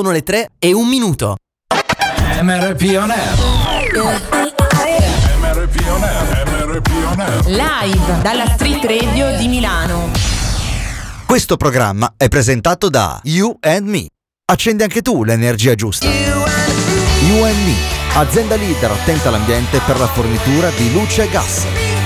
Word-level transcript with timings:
Sono 0.00 0.12
le 0.12 0.22
3 0.22 0.50
e 0.60 0.72
un 0.72 0.86
minuto. 0.86 1.34
MRP 2.40 2.96
On 3.00 3.10
Air. 3.10 3.34
MRP 5.40 5.86
On 5.88 6.04
Air. 6.04 6.46
MRP 6.46 6.90
On 7.04 7.20
Air. 7.20 7.46
Live 7.46 8.22
dalla 8.22 8.46
Street 8.46 8.84
Radio 8.84 9.36
di 9.36 9.48
Milano. 9.48 10.12
Questo 11.26 11.56
programma 11.56 12.14
è 12.16 12.28
presentato 12.28 12.88
da 12.88 13.18
You 13.24 13.56
and 13.58 13.88
Me. 13.88 14.06
Accendi 14.44 14.84
anche 14.84 15.02
tu 15.02 15.24
l'energia 15.24 15.74
giusta. 15.74 16.06
You 16.06 17.42
and 17.42 17.66
Me, 17.66 17.74
azienda 18.14 18.54
leader 18.54 18.92
attenta 18.92 19.30
all'ambiente 19.30 19.80
per 19.84 19.98
la 19.98 20.06
fornitura 20.06 20.70
di 20.70 20.92
luce 20.92 21.24
e 21.24 21.28
gas. 21.28 21.87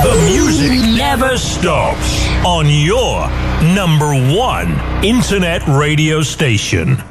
The 0.00 0.16
music 0.24 0.72
never 0.96 1.36
stops 1.36 2.26
on 2.44 2.66
your 2.68 3.28
number 3.74 4.14
one 4.34 4.74
internet 5.02 5.62
radio 5.66 6.22
station. 6.22 7.02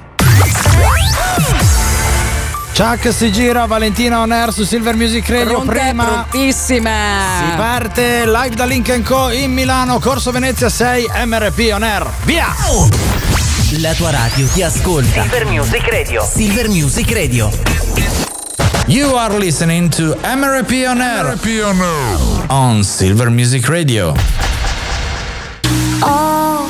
Chuck 2.74 3.12
si 3.14 3.32
gira, 3.32 3.66
Valentina 3.68 4.20
On 4.20 4.32
Air 4.32 4.52
su 4.52 4.64
Silver 4.64 4.96
Music 4.96 5.28
Radio. 5.30 5.62
Pronte, 5.62 5.72
Prima 5.80 6.04
prontissime. 6.06 6.92
si 7.40 7.56
parte 7.56 8.26
live 8.26 8.56
da 8.56 8.66
Link 8.66 9.02
Co 9.04 9.30
in 9.30 9.54
Milano, 9.54 10.00
Corso 10.00 10.32
Venezia 10.32 10.70
6, 10.70 11.06
MRP 11.26 11.70
On 11.74 11.84
Air. 11.84 12.10
Via! 12.24 12.48
La 13.80 13.94
tua 13.94 14.10
radio 14.10 14.48
ti 14.48 14.64
ascolta. 14.64 15.22
Silver 15.22 15.46
Music 15.46 15.88
Radio. 15.88 16.24
Silver 16.26 16.68
Music 16.70 17.12
Radio. 17.12 18.31
You 18.88 19.16
are 19.16 19.30
listening 19.40 19.90
to 19.92 20.14
MRP 20.24 20.86
On 20.90 21.00
Air. 21.02 21.36
On 22.50 22.84
Silver 22.84 23.30
Music 23.30 23.68
Radio. 23.70 24.14
Oh, 26.04 26.68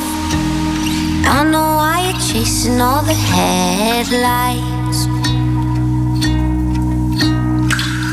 I 1.25 1.43
know 1.49 1.75
why 1.81 2.11
you're 2.11 2.21
chasing 2.21 2.79
all 2.79 3.01
the 3.01 3.13
headlights. 3.13 5.07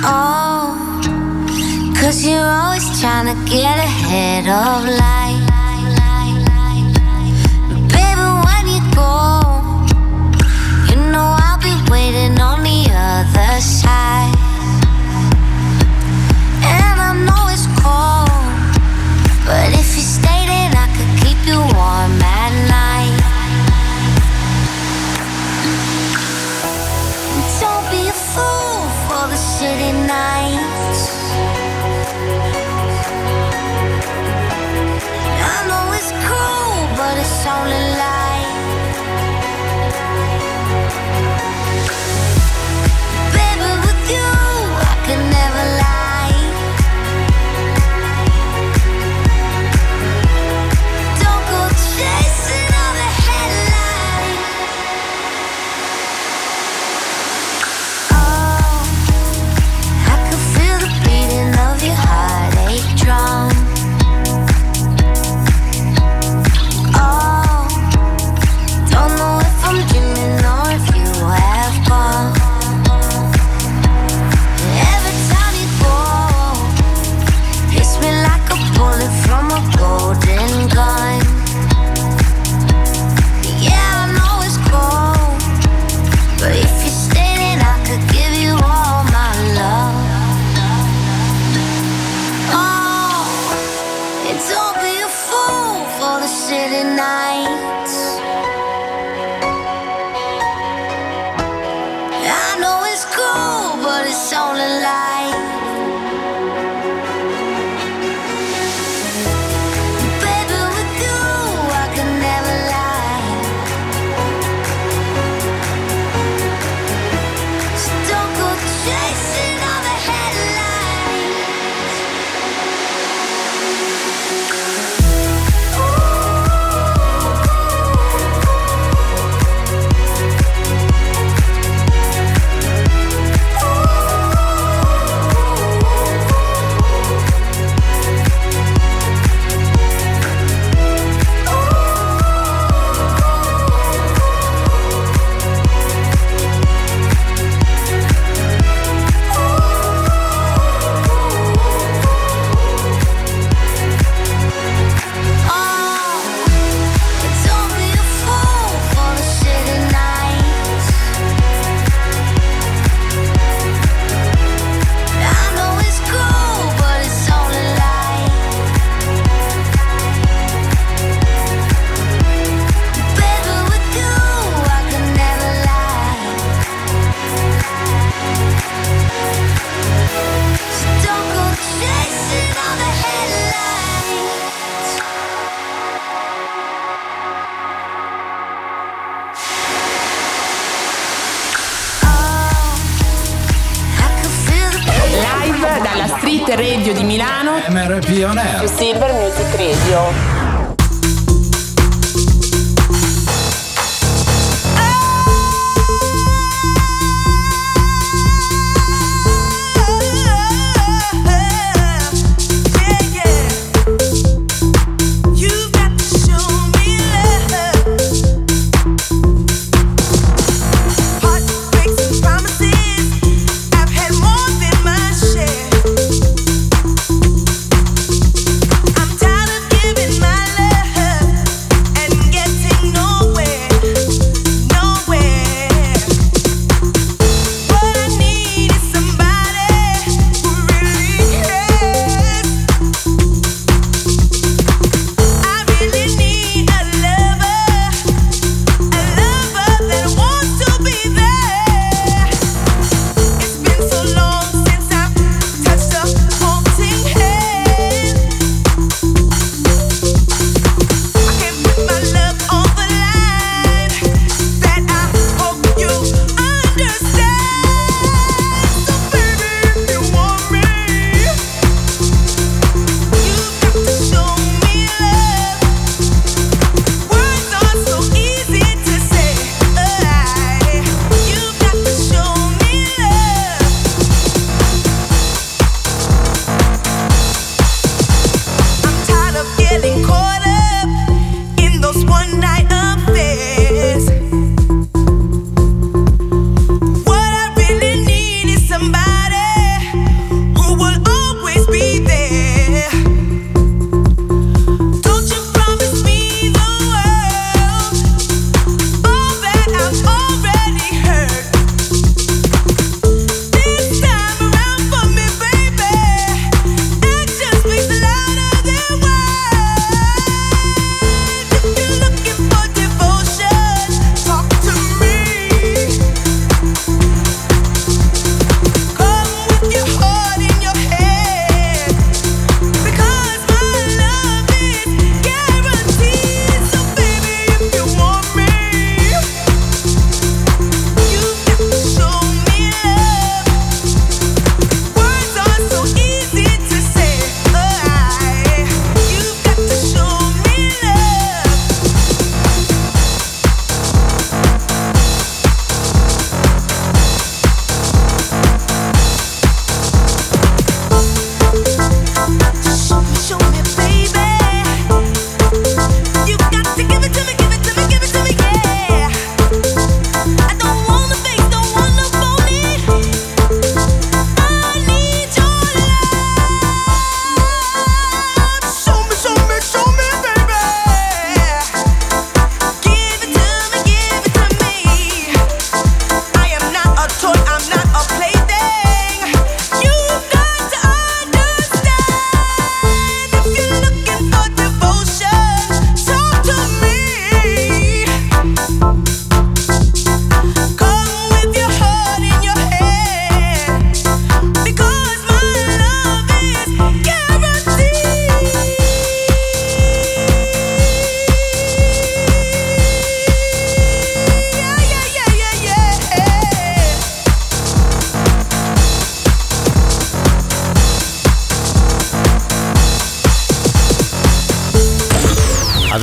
Oh, 0.04 0.74
cause 2.00 2.24
you're 2.24 2.40
always 2.40 2.86
trying 3.00 3.26
to 3.26 3.36
get 3.50 3.76
ahead 3.78 4.44
of 4.48 4.84
life. 4.88 5.44
Baby, 7.92 8.28
when 8.46 8.64
you 8.74 8.80
go, 8.94 9.42
you 10.88 10.96
know 11.12 11.36
I'll 11.44 11.60
be 11.60 11.74
waiting 11.90 12.17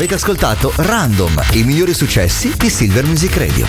Avete 0.05 0.21
ascoltato 0.21 0.71
Random, 0.75 1.41
i 1.53 1.63
migliori 1.63 1.95
successi 1.95 2.53
di 2.55 2.69
Silver 2.69 3.03
Music 3.05 3.37
Radio. 3.37 3.65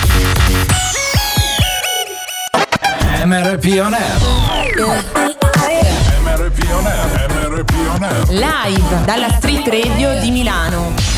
MRP 3.24 3.80
On 3.80 3.94
Air. 3.94 4.20
Live 8.28 9.04
dalla 9.06 9.30
Street 9.30 9.66
Radio 9.66 10.20
di 10.20 10.30
Milano. 10.30 11.15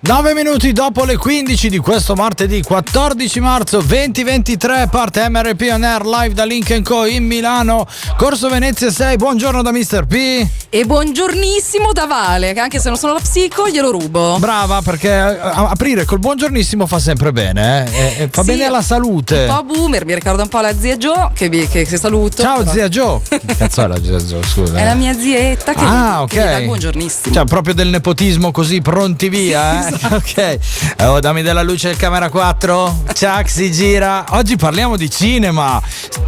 9 0.00 0.32
minuti 0.32 0.72
dopo 0.72 1.04
le 1.04 1.16
15 1.16 1.68
di 1.68 1.78
questo 1.78 2.14
martedì 2.14 2.62
14 2.62 3.40
marzo 3.40 3.80
2023 3.80 4.86
parte 4.88 5.28
MRP 5.28 5.68
On 5.72 5.82
Air 5.82 6.06
live 6.06 6.34
da 6.34 6.44
Link 6.44 6.82
Co 6.82 7.04
in 7.04 7.26
Milano, 7.26 7.84
Corso 8.16 8.48
Venezia 8.48 8.92
6. 8.92 9.16
Buongiorno 9.16 9.60
da 9.60 9.72
Mr. 9.72 10.06
P. 10.06 10.46
E 10.70 10.84
buongiornissimo 10.84 11.92
da 11.92 12.06
Vale, 12.06 12.52
che 12.52 12.60
anche 12.60 12.78
se 12.78 12.88
non 12.90 12.96
sono 12.96 13.14
la 13.14 13.18
psico 13.20 13.68
glielo 13.68 13.90
rubo. 13.90 14.36
Brava 14.38 14.82
perché 14.82 15.08
eh, 15.10 15.38
aprire 15.42 16.04
col 16.04 16.20
buongiornissimo 16.20 16.86
fa 16.86 17.00
sempre 17.00 17.32
bene, 17.32 17.84
eh? 17.90 17.98
E- 17.98 18.22
e 18.22 18.28
fa 18.30 18.42
Sì, 18.42 18.50
bene 18.52 18.64
alla 18.66 18.82
salute. 18.82 19.46
Un 19.48 19.54
po' 19.66 19.74
boomer, 19.74 20.04
mi 20.04 20.14
ricorda 20.14 20.42
un 20.42 20.48
po' 20.48 20.60
la 20.60 20.74
zia 20.78 20.96
Jo, 20.96 21.32
che, 21.34 21.48
che, 21.48 21.84
che 21.84 21.96
saluto. 21.98 22.40
Ciao 22.42 22.58
però- 22.58 22.70
zia 22.70 22.88
Jo. 22.88 23.20
Cazzo 23.58 23.82
è 23.82 23.86
la 23.88 24.00
zia 24.00 24.18
Jo, 24.18 24.42
scusa. 24.44 24.76
È 24.78 24.84
la 24.84 24.94
mia 24.94 25.12
zietta 25.18 25.72
che, 25.74 25.84
Ah, 25.84 26.24
che 26.28 26.38
mi 26.38 26.50
dà 26.50 26.60
buongiornissimo. 26.60 27.34
Cioè, 27.34 27.44
proprio 27.46 27.74
del 27.74 27.88
nepotismo 27.88 28.52
così 28.52 28.80
pronti 28.80 29.28
via, 29.28 29.88
eh? 29.88 29.96
Ok. 30.10 30.58
Oh, 31.04 31.20
dammi 31.20 31.42
della 31.42 31.62
luce 31.62 31.94
camera 31.96 32.28
4. 32.30 33.02
Chuck 33.18 33.48
si 33.48 33.70
gira. 33.72 34.24
Oggi 34.30 34.56
parliamo 34.56 34.96
di 34.96 35.10
cinema. 35.10 35.80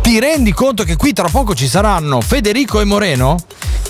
Ti 0.03 0.19
rendi 0.21 0.53
conto 0.53 0.85
che 0.85 0.97
qui 0.97 1.13
tra 1.13 1.29
poco 1.29 1.55
ci 1.55 1.69
saranno 1.69 2.21
Federico 2.21 2.81
e 2.81 2.85
Moreno? 2.85 3.37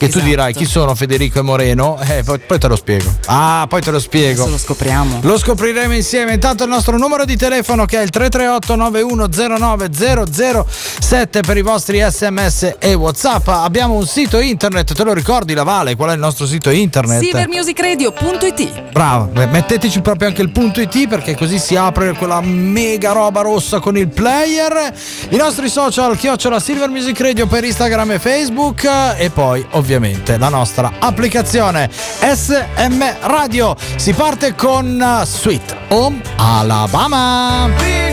Che 0.00 0.06
tu 0.08 0.16
Esatto. 0.16 0.24
dirai 0.24 0.54
chi 0.54 0.64
sono 0.64 0.94
Federico 0.94 1.40
e 1.40 1.42
Moreno? 1.42 1.98
Eh, 2.00 2.22
poi, 2.22 2.38
poi 2.38 2.58
te 2.58 2.68
lo 2.68 2.76
spiego. 2.76 3.12
Ah, 3.26 3.66
poi 3.68 3.82
te 3.82 3.90
lo 3.90 3.98
spiego. 3.98 4.42
Adesso 4.42 4.50
lo 4.50 4.58
scopriamo. 4.58 5.18
Lo 5.22 5.36
scopriremo 5.38 5.92
insieme. 5.94 6.32
Intanto 6.32 6.64
il 6.64 6.70
nostro 6.70 6.96
numero 6.96 7.24
di 7.26 7.36
telefono 7.36 7.84
che 7.84 7.98
è 7.98 8.02
il 8.02 8.08
338 8.10 8.76
9109 8.76 9.90
007 9.92 11.40
per 11.40 11.56
i 11.58 11.62
vostri 11.62 12.00
sms 12.00 12.76
e 12.78 12.94
whatsapp. 12.94 13.46
Abbiamo 13.48 13.94
un 13.94 14.06
sito 14.06 14.38
internet, 14.40 14.94
te 14.94 15.04
lo 15.04 15.12
ricordi 15.12 15.52
la 15.52 15.64
Vale? 15.64 15.94
Qual 15.96 16.08
è 16.10 16.14
il 16.14 16.18
nostro 16.18 16.46
sito 16.46 16.70
internet? 16.70 17.22
Silvermusicradio.it 17.22 18.92
Bravo, 18.92 19.24
beh, 19.26 19.46
metteteci 19.60 20.00
proprio 20.00 20.28
anche 20.28 20.40
il 20.40 20.50
punto 20.50 20.80
IT 20.80 21.06
perché 21.06 21.36
così 21.36 21.58
si 21.58 21.76
apre 21.76 22.14
quella 22.14 22.40
mega 22.40 23.12
roba 23.12 23.42
rossa 23.42 23.78
con 23.78 23.96
il 23.96 24.08
player. 24.08 24.92
I 25.28 25.36
nostri 25.36 25.68
social, 25.68 26.16
chiocciola 26.16 26.58
Silver 26.58 26.88
Music 26.88 27.20
Radio 27.20 27.46
per 27.46 27.64
Instagram 27.64 28.12
e 28.12 28.18
Facebook 28.18 28.84
e 29.16 29.28
poi 29.30 29.64
ovviamente 29.72 30.38
la 30.38 30.48
nostra 30.48 30.92
applicazione 30.98 31.90
SM 31.90 33.04
Radio. 33.20 33.76
Si 33.96 34.14
parte 34.14 34.54
con 34.54 34.98
uh, 34.98 35.24
Sweet 35.26 35.76
Home 35.88 36.20
Alabama. 36.36 38.09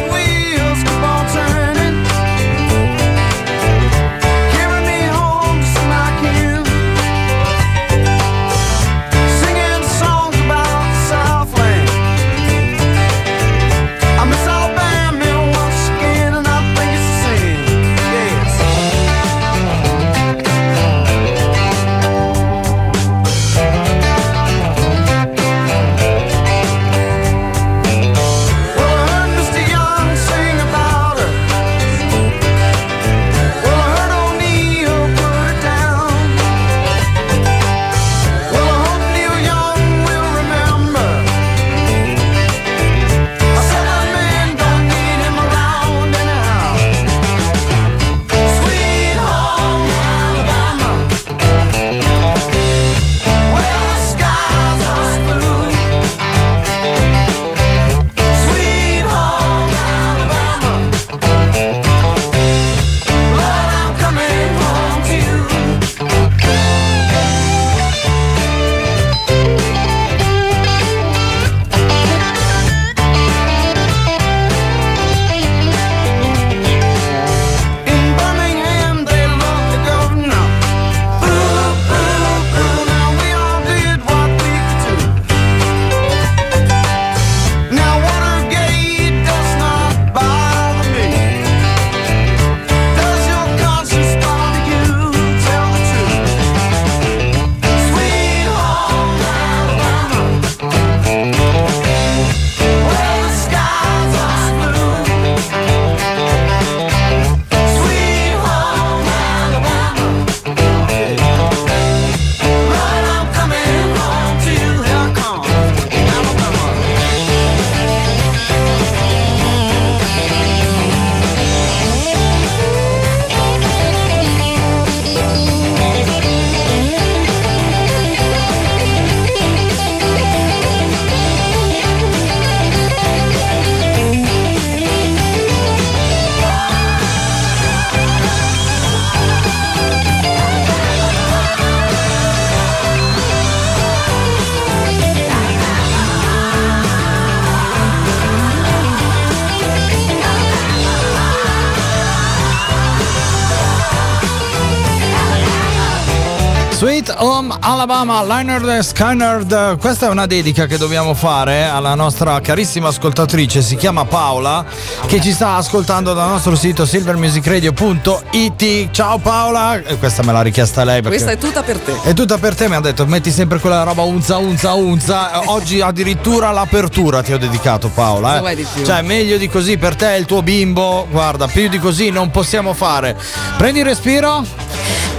Alabama, 157.77 158.23
Leonard 158.23 158.79
Skynyrd. 158.79 159.77
Questa 159.77 160.07
è 160.07 160.09
una 160.09 160.25
dedica 160.25 160.65
che 160.65 160.79
dobbiamo 160.79 161.13
fare 161.13 161.65
alla 161.65 161.93
nostra 161.93 162.41
carissima 162.41 162.87
ascoltatrice, 162.87 163.61
si 163.61 163.75
chiama 163.75 164.03
Paola, 164.03 164.65
che 165.05 165.21
ci 165.21 165.31
sta 165.31 165.57
ascoltando 165.57 166.15
dal 166.15 166.27
nostro 166.27 166.55
sito 166.55 166.87
silvermusicradio.it. 166.87 168.89
Ciao 168.89 169.19
Paola, 169.19 169.75
e 169.75 169.95
questa 169.99 170.23
me 170.23 170.31
l'ha 170.31 170.41
richiesta 170.41 170.83
lei 170.83 171.03
Questa 171.03 171.29
è 171.29 171.37
tutta 171.37 171.61
per 171.61 171.77
te. 171.77 172.01
è 172.01 172.13
tutta 172.13 172.39
per 172.39 172.55
te, 172.55 172.67
mi 172.67 172.73
ha 172.73 172.79
detto 172.79 173.05
metti 173.05 173.29
sempre 173.29 173.59
quella 173.59 173.83
roba 173.83 174.01
unza 174.01 174.37
unza 174.37 174.73
unza. 174.73 175.33
Eh, 175.33 175.43
Oggi 175.45 175.79
addirittura 175.79 176.49
l'apertura 176.49 177.21
ti 177.21 177.31
ho 177.31 177.37
dedicato 177.37 177.89
Paola. 177.89 178.41
Eh. 178.49 178.55
di 178.55 178.65
più? 178.73 178.85
Cioè 178.85 179.03
meglio 179.03 179.37
di 179.37 179.47
così 179.47 179.77
per 179.77 179.95
te 179.95 180.15
e 180.15 180.17
il 180.17 180.25
tuo 180.25 180.41
bimbo. 180.41 181.05
Guarda, 181.11 181.45
più 181.45 181.69
di 181.69 181.77
così 181.77 182.09
non 182.09 182.31
possiamo 182.31 182.73
fare. 182.73 183.15
Prendi 183.55 183.77
il 183.79 183.85
respiro. 183.85 184.43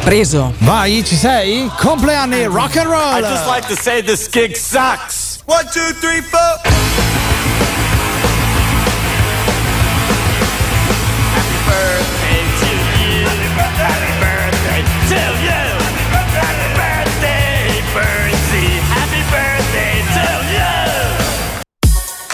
Preso. 0.09 0.55
Vai, 0.61 1.05
ci 1.05 1.17
sei? 1.17 1.71
Compleanni 1.77 2.47
rock 2.47 2.79
and 2.79 2.89
roll. 2.89 3.15
I 3.15 3.21
just 3.21 3.47
like 3.47 3.69
to 3.69 3.77
say 3.77 4.01
this 4.01 4.27
gig 4.27 4.57
sucks. 4.57 5.43
One, 5.45 5.67
two, 5.71 5.93
three, 6.01 6.23
four. 6.23 6.78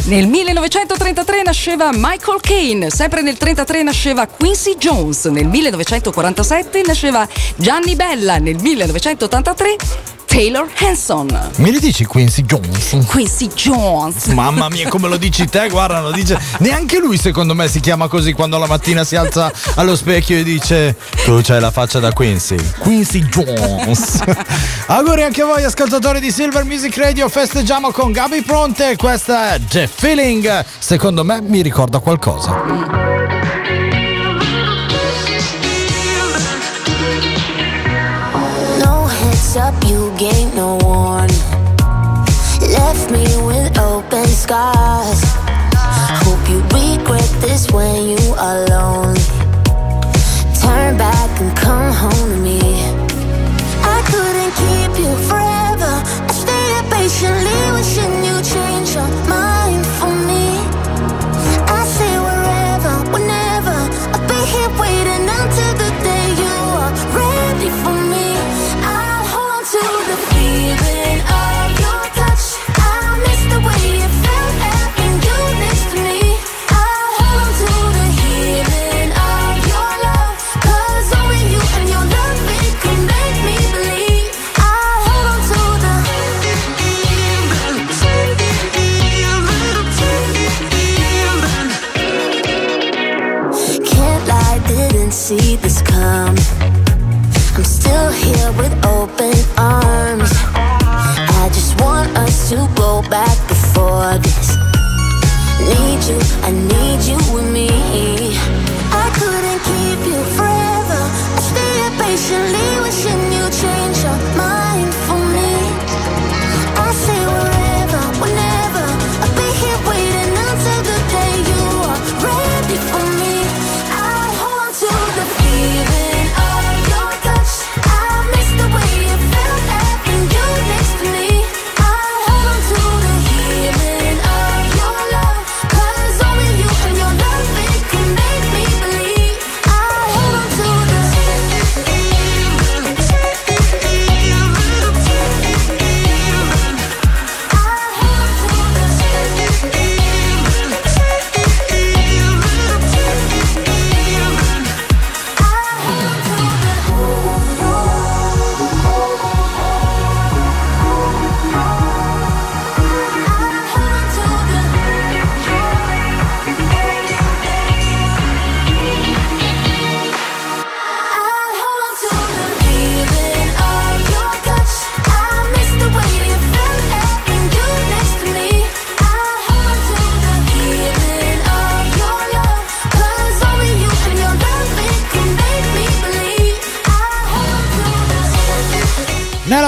Nel 0.06 0.26
1933 0.26 1.42
nasceva 1.44 1.90
Michael 1.90 2.38
Caine, 2.42 2.90
sempre 2.90 3.22
nel 3.22 3.38
1933 3.40 3.82
nasceva 3.82 4.26
Quincy 4.26 4.76
Jones, 4.76 5.24
nel 5.24 5.46
1947 5.46 6.82
nasceva 6.84 7.26
Gianni 7.56 7.94
Bella, 7.94 8.36
nel 8.36 8.56
1983 8.60 10.13
Taylor 10.34 10.68
Hanson. 10.80 11.28
Mi 11.58 11.70
ridici 11.70 12.04
Quincy 12.04 12.42
Jones? 12.42 13.06
Quincy 13.06 13.46
Jones. 13.54 14.26
Mamma 14.26 14.68
mia, 14.68 14.88
come 14.88 15.06
lo 15.06 15.16
dici 15.16 15.48
te, 15.48 15.68
guarda, 15.68 16.00
lo 16.00 16.10
dice. 16.10 16.36
Neanche 16.58 16.98
lui, 16.98 17.16
secondo 17.18 17.54
me, 17.54 17.68
si 17.68 17.78
chiama 17.78 18.08
così 18.08 18.32
quando 18.32 18.58
la 18.58 18.66
mattina 18.66 19.04
si 19.04 19.14
alza 19.14 19.52
allo 19.76 19.94
specchio 19.94 20.36
e 20.36 20.42
dice: 20.42 20.96
Tu 21.24 21.40
c'hai 21.40 21.60
la 21.60 21.70
faccia 21.70 22.00
da 22.00 22.12
Quincy. 22.12 22.56
Quincy 22.78 23.20
Jones. 23.28 24.22
Auguri 24.86 25.22
anche 25.22 25.42
a 25.42 25.44
voi, 25.44 25.62
ascoltatori 25.62 26.18
di 26.18 26.32
Silver 26.32 26.64
Music 26.64 26.96
Radio. 26.96 27.28
Festeggiamo 27.28 27.92
con 27.92 28.10
Gabi 28.10 28.42
Pronte. 28.42 28.96
Questa 28.96 29.54
è 29.54 29.60
The 29.60 29.86
Feeling. 29.86 30.64
Secondo 30.80 31.22
me 31.22 31.40
mi 31.42 31.62
ricorda 31.62 32.00
qualcosa. 32.00 32.60
No 38.80 39.06
heads 39.06 39.54
up, 39.54 39.80
you 39.84 40.03
gave 40.30 40.54
no 40.54 40.78
warning. 40.82 41.36
Left 42.78 43.10
me 43.10 43.26
with 43.44 43.76
open 43.78 44.26
scars. 44.26 45.20
Hope 46.24 46.48
you 46.48 46.60
regret 46.72 47.30
this 47.42 47.70
when 47.70 48.08
you 48.08 48.24
are 48.38 48.64
lonely. 48.72 49.20
Turn 50.62 50.96
back 50.96 51.30
and 51.42 51.54
come 51.54 51.92
home 51.92 52.28
to 52.30 52.38
me. 52.38 52.53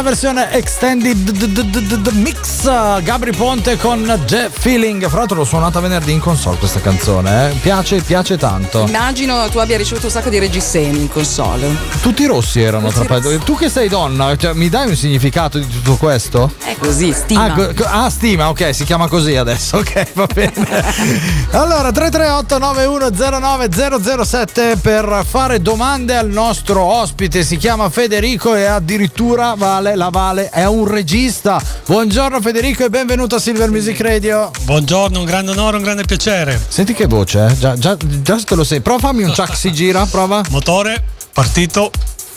Versione 0.06 0.52
extended 0.52 2.12
mix 2.12 2.70
Gabri 3.02 3.32
Ponte 3.32 3.76
con 3.76 4.22
The 4.26 4.48
Feeling. 4.56 5.08
Fra 5.08 5.18
l'altro 5.18 5.38
l'ho 5.38 5.44
suonata 5.44 5.80
venerdì 5.80 6.12
in 6.12 6.20
console 6.20 6.58
questa 6.58 6.80
canzone, 6.80 7.50
eh. 7.50 7.54
Piace, 7.54 8.00
piace 8.02 8.36
tanto. 8.36 8.86
Immagino 8.86 9.48
tu 9.48 9.58
abbia 9.58 9.76
ricevuto 9.76 10.06
un 10.06 10.12
sacco 10.12 10.28
di 10.28 10.38
reggiseni 10.38 11.00
in 11.00 11.08
console. 11.08 11.76
Tutti 12.00 12.24
rossi 12.24 12.62
erano 12.62 12.90
tra 12.92 13.04
parentesi. 13.04 13.38
Tu 13.38 13.56
che 13.56 13.68
sei 13.68 13.88
donna, 13.88 14.36
cioè, 14.36 14.52
mi 14.52 14.68
dai 14.68 14.88
un 14.88 14.94
significato 14.94 15.58
di 15.58 15.66
tutto 15.66 15.96
questo? 15.96 16.52
È 16.62 16.76
così, 16.78 17.12
stima. 17.12 17.52
Ah, 17.52 18.04
ah, 18.04 18.10
stima, 18.10 18.48
ok, 18.48 18.72
si 18.72 18.84
chiama 18.84 19.08
così 19.08 19.34
adesso, 19.34 19.78
ok, 19.82 20.12
va 20.12 20.26
bene. 20.32 20.52
allora, 21.50 21.90
338 21.90 22.58
9109 22.58 24.24
007 24.24 24.76
per 24.76 25.24
fare 25.28 25.60
domande 25.60 26.16
al 26.16 26.28
nostro 26.28 26.84
ospite, 26.84 27.42
si 27.42 27.56
chiama 27.56 27.90
Federico 27.90 28.54
e 28.54 28.66
addirittura 28.66 29.54
Vale, 29.56 29.95
la 29.96 30.10
Vale 30.10 30.50
è 30.50 30.66
un 30.66 30.86
regista. 30.86 31.60
Buongiorno 31.86 32.40
Federico 32.40 32.84
e 32.84 32.90
benvenuto 32.90 33.36
a 33.36 33.38
Silver 33.40 33.70
Music 33.70 33.98
Radio. 34.00 34.50
Buongiorno, 34.62 35.18
un 35.18 35.24
grande 35.24 35.52
onore, 35.52 35.78
un 35.78 35.82
grande 35.82 36.04
piacere. 36.04 36.60
Senti 36.68 36.92
che 36.92 37.06
voce, 37.06 37.46
eh? 37.46 37.58
Già, 37.58 37.76
già, 37.76 37.96
già 37.98 38.36
te 38.36 38.54
lo 38.54 38.62
sei. 38.64 38.80
Prova 38.80 38.98
a 38.98 39.00
farmi 39.00 39.22
un 39.24 39.32
chuck 39.34 39.56
si 39.56 39.72
gira, 39.72 40.04
prova. 40.06 40.42
Motore, 40.50 41.02
partito, 41.32 41.90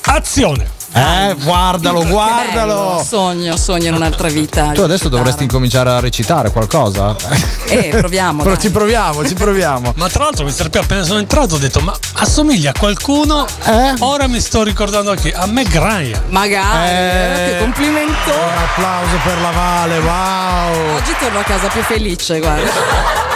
azione. 0.06 0.79
Eh, 0.92 1.36
guardalo, 1.44 2.00
Che 2.00 2.08
guardalo. 2.10 2.74
bello, 2.74 3.04
Sogno, 3.08 3.56
sogno 3.58 3.88
in 3.90 3.94
un'altra 3.94 4.28
vita. 4.28 4.72
Tu 4.72 4.82
adesso 4.82 5.08
dovresti 5.08 5.44
incominciare 5.44 5.92
a 5.92 6.00
recitare 6.00 6.52
qualcosa. 6.52 7.16
Eh, 7.68 7.90
proviamo. 7.92 8.42
Però 8.44 8.56
ci 8.56 8.72
proviamo, 8.72 9.26
ci 9.28 9.36
proviamo. 9.36 9.94
Ma 9.96 10.10
tra 10.10 10.24
l'altro, 10.24 10.46
Mr. 10.46 10.70
P, 10.70 10.76
appena 10.78 11.04
sono 11.04 11.20
entrato, 11.20 11.56
ho 11.56 11.58
detto: 11.60 11.80
Ma 11.82 11.96
assomiglia 12.14 12.72
a 12.72 12.74
qualcuno? 12.78 13.46
Eh? 13.66 13.94
Ora 14.00 14.28
mi 14.28 14.40
sto 14.42 14.64
ricordando 14.64 15.12
anche 15.12 15.32
a 15.32 15.46
me 15.46 15.64
Graya. 15.64 16.24
Magari, 16.30 16.90
Eh. 16.90 17.46
che 17.52 17.58
complimento. 17.60 18.32
Un 18.32 18.58
applauso 18.64 19.16
per 19.24 19.40
la 19.42 19.52
Vale, 19.52 20.00
wow. 20.00 20.96
Oggi 20.96 21.16
torno 21.20 21.40
a 21.40 21.44
casa 21.44 21.68
più 21.68 21.82
felice, 21.84 22.40
guarda. 22.40 23.29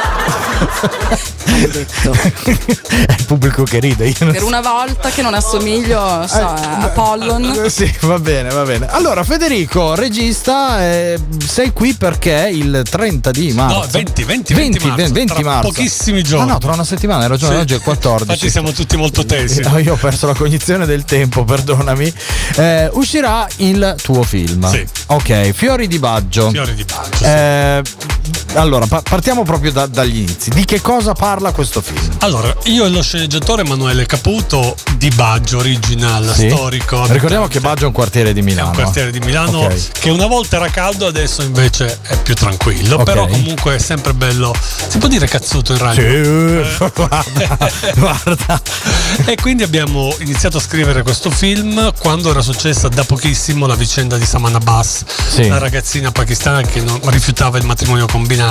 È 1.46 3.16
il 3.18 3.26
pubblico 3.26 3.64
che 3.64 3.80
ride. 3.80 4.08
Io 4.08 4.32
Per 4.32 4.44
una 4.44 4.62
volta 4.62 5.10
che 5.10 5.22
non 5.22 5.34
assomiglio 5.34 6.00
so, 6.28 6.36
a 6.40 6.80
Apollon. 6.82 7.64
Eh, 7.66 7.70
Sì, 7.70 7.92
va 8.02 8.20
bene, 8.20 8.50
va 8.50 8.64
bene. 8.64 8.88
Allora, 8.90 9.24
Federico, 9.24 9.96
regista, 9.96 10.82
eh, 10.84 11.20
sei 11.46 11.72
qui 11.72 11.94
perché 11.94 12.50
il 12.52 12.84
30 12.90 13.32
di 13.32 13.52
marzo. 13.54 13.80
No, 13.80 13.86
20, 13.90 14.24
20, 14.24 14.54
20 14.54 14.88
marzo, 14.88 15.14
20 15.14 15.34
tra 15.34 15.42
marzo. 15.44 15.68
pochissimi 15.70 16.24
giorni. 16.24 16.50
Ah, 16.50 16.54
no, 16.54 16.58
tra 16.60 16.74
una 16.74 16.84
settimana, 16.84 17.24
hai 17.24 17.30
ragione, 17.30 17.56
Sì. 17.56 17.62
oggi 17.62 17.74
è 17.74 17.76
il 17.78 17.82
14. 17.82 18.32
Infatti 18.32 18.50
siamo 18.52 18.72
tutti 18.72 18.98
molto 18.98 19.26
tesi. 19.26 19.62
No, 19.74 19.78
io 19.80 19.94
ho 19.94 19.98
perso 19.98 20.28
la 20.28 20.34
cognizione 20.34 20.86
del 20.86 21.04
tempo, 21.06 21.44
perdonami. 21.46 22.14
Eh, 22.58 22.90
uscirà 22.94 23.48
il 23.58 23.96
tuo 24.04 24.22
film. 24.24 24.70
Sì. 24.70 24.86
Ok, 25.08 25.52
Fiori 25.52 25.88
di 25.88 26.00
Baggio. 26.00 26.50
Fiori 26.50 26.74
di 26.76 26.84
Baggio, 26.84 27.16
sì. 27.16 28.23
Eh, 28.56 28.60
allora, 28.60 28.86
pa- 28.86 29.02
partiamo 29.02 29.44
proprio 29.44 29.72
da- 29.72 29.88
dagli 29.88 30.18
inizi. 30.18 30.50
Di 30.52 30.64
che 30.64 30.80
cosa 30.80 31.14
parla 31.14 31.52
questo 31.52 31.82
film? 31.82 32.08
Allora, 32.20 32.54
io 32.66 32.86
e 32.86 32.90
lo 32.90 33.02
sceneggiatore 33.02 33.64
Emanuele 33.64 34.06
Caputo 34.06 34.76
di 34.98 35.10
Baggio, 35.10 35.58
original, 35.58 36.32
Sì? 36.36 36.50
storico. 36.50 37.04
Ricordiamo 37.08 37.48
che 37.48 37.60
Baggio 37.60 37.86
è 37.86 37.88
un 37.88 37.94
quartiere 37.94 38.32
di 38.32 38.42
Milano. 38.44 38.70
un 38.70 38.76
quartiere 38.76 39.10
di 39.12 39.20
Milano 39.20 39.62
Ok. 39.62 39.92
che 40.00 40.10
una 40.12 40.28
volta 40.28 40.58
era 40.58 40.70
caldo, 40.70 41.08
adesso 41.08 41.42
invece 41.42 41.98
è 42.04 42.18
più 42.22 42.36
tranquillo. 42.36 42.98
Ok. 42.98 43.04
Però 43.04 43.26
comunque 43.28 43.76
è 43.76 43.80
sempre 43.80 44.14
bello. 44.14 44.54
Si 44.88 45.00
può 45.00 45.08
dire 45.08 45.26
cazzuto 45.28 45.72
in 45.74 45.80
radio? 45.80 46.64
Sì, 46.64 46.78
guarda, 46.94 47.58
guarda. 47.96 48.62
E 49.26 49.36
quindi 49.36 49.64
abbiamo 49.64 50.14
iniziato 50.20 50.58
a 50.58 50.62
scrivere 50.62 51.02
questo 51.04 51.30
film 51.32 51.92
quando 52.00 52.30
era 52.32 52.42
successa 52.42 52.88
da 52.88 53.04
pochissimo 53.04 53.66
la 53.68 53.76
vicenda 53.76 54.18
di 54.18 54.26
Saman 54.26 54.56
Abbas, 54.56 55.04
Sì. 55.30 55.48
la 55.48 55.58
ragazzina 55.60 56.12
pakistana 56.12 56.62
che 56.62 56.82
non 56.82 57.00
rifiutava 57.06 57.58
il 57.58 57.66
matrimonio 57.66 58.06
combinato. 58.06 58.42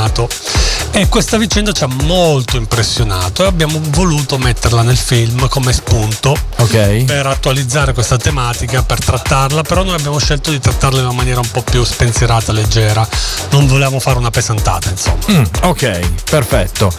E 0.95 1.09
questa 1.09 1.39
vicenda 1.39 1.73
ci 1.73 1.85
ha 1.85 1.89
molto 2.05 2.57
impressionato 2.59 3.45
e 3.45 3.47
abbiamo 3.47 3.81
voluto 3.91 4.37
metterla 4.37 4.83
nel 4.83 4.97
film 4.97 5.49
come 5.49 5.73
spunto 5.73 6.37
Ok. 6.59 7.05
per 7.05 7.27
attualizzare 7.27 7.93
questa 7.95 8.19
tematica, 8.19 8.83
per 8.83 9.03
trattarla, 9.03 9.63
però 9.63 9.85
noi 9.85 9.95
abbiamo 9.95 10.19
scelto 10.19 10.51
di 10.51 10.61
trattarla 10.61 10.99
in 10.99 11.07
una 11.07 11.15
maniera 11.15 11.41
un 11.41 11.51
po' 11.51 11.63
più 11.63 11.83
spensierata, 11.83 12.53
leggera. 12.53 13.07
Non 13.51 13.67
volevamo 13.67 14.01
fare 14.01 14.19
una 14.19 14.31
pesantata, 14.31 14.91
insomma. 14.91 15.25
Mm, 15.31 15.45
ok, 15.63 16.01
perfetto. 16.31 16.93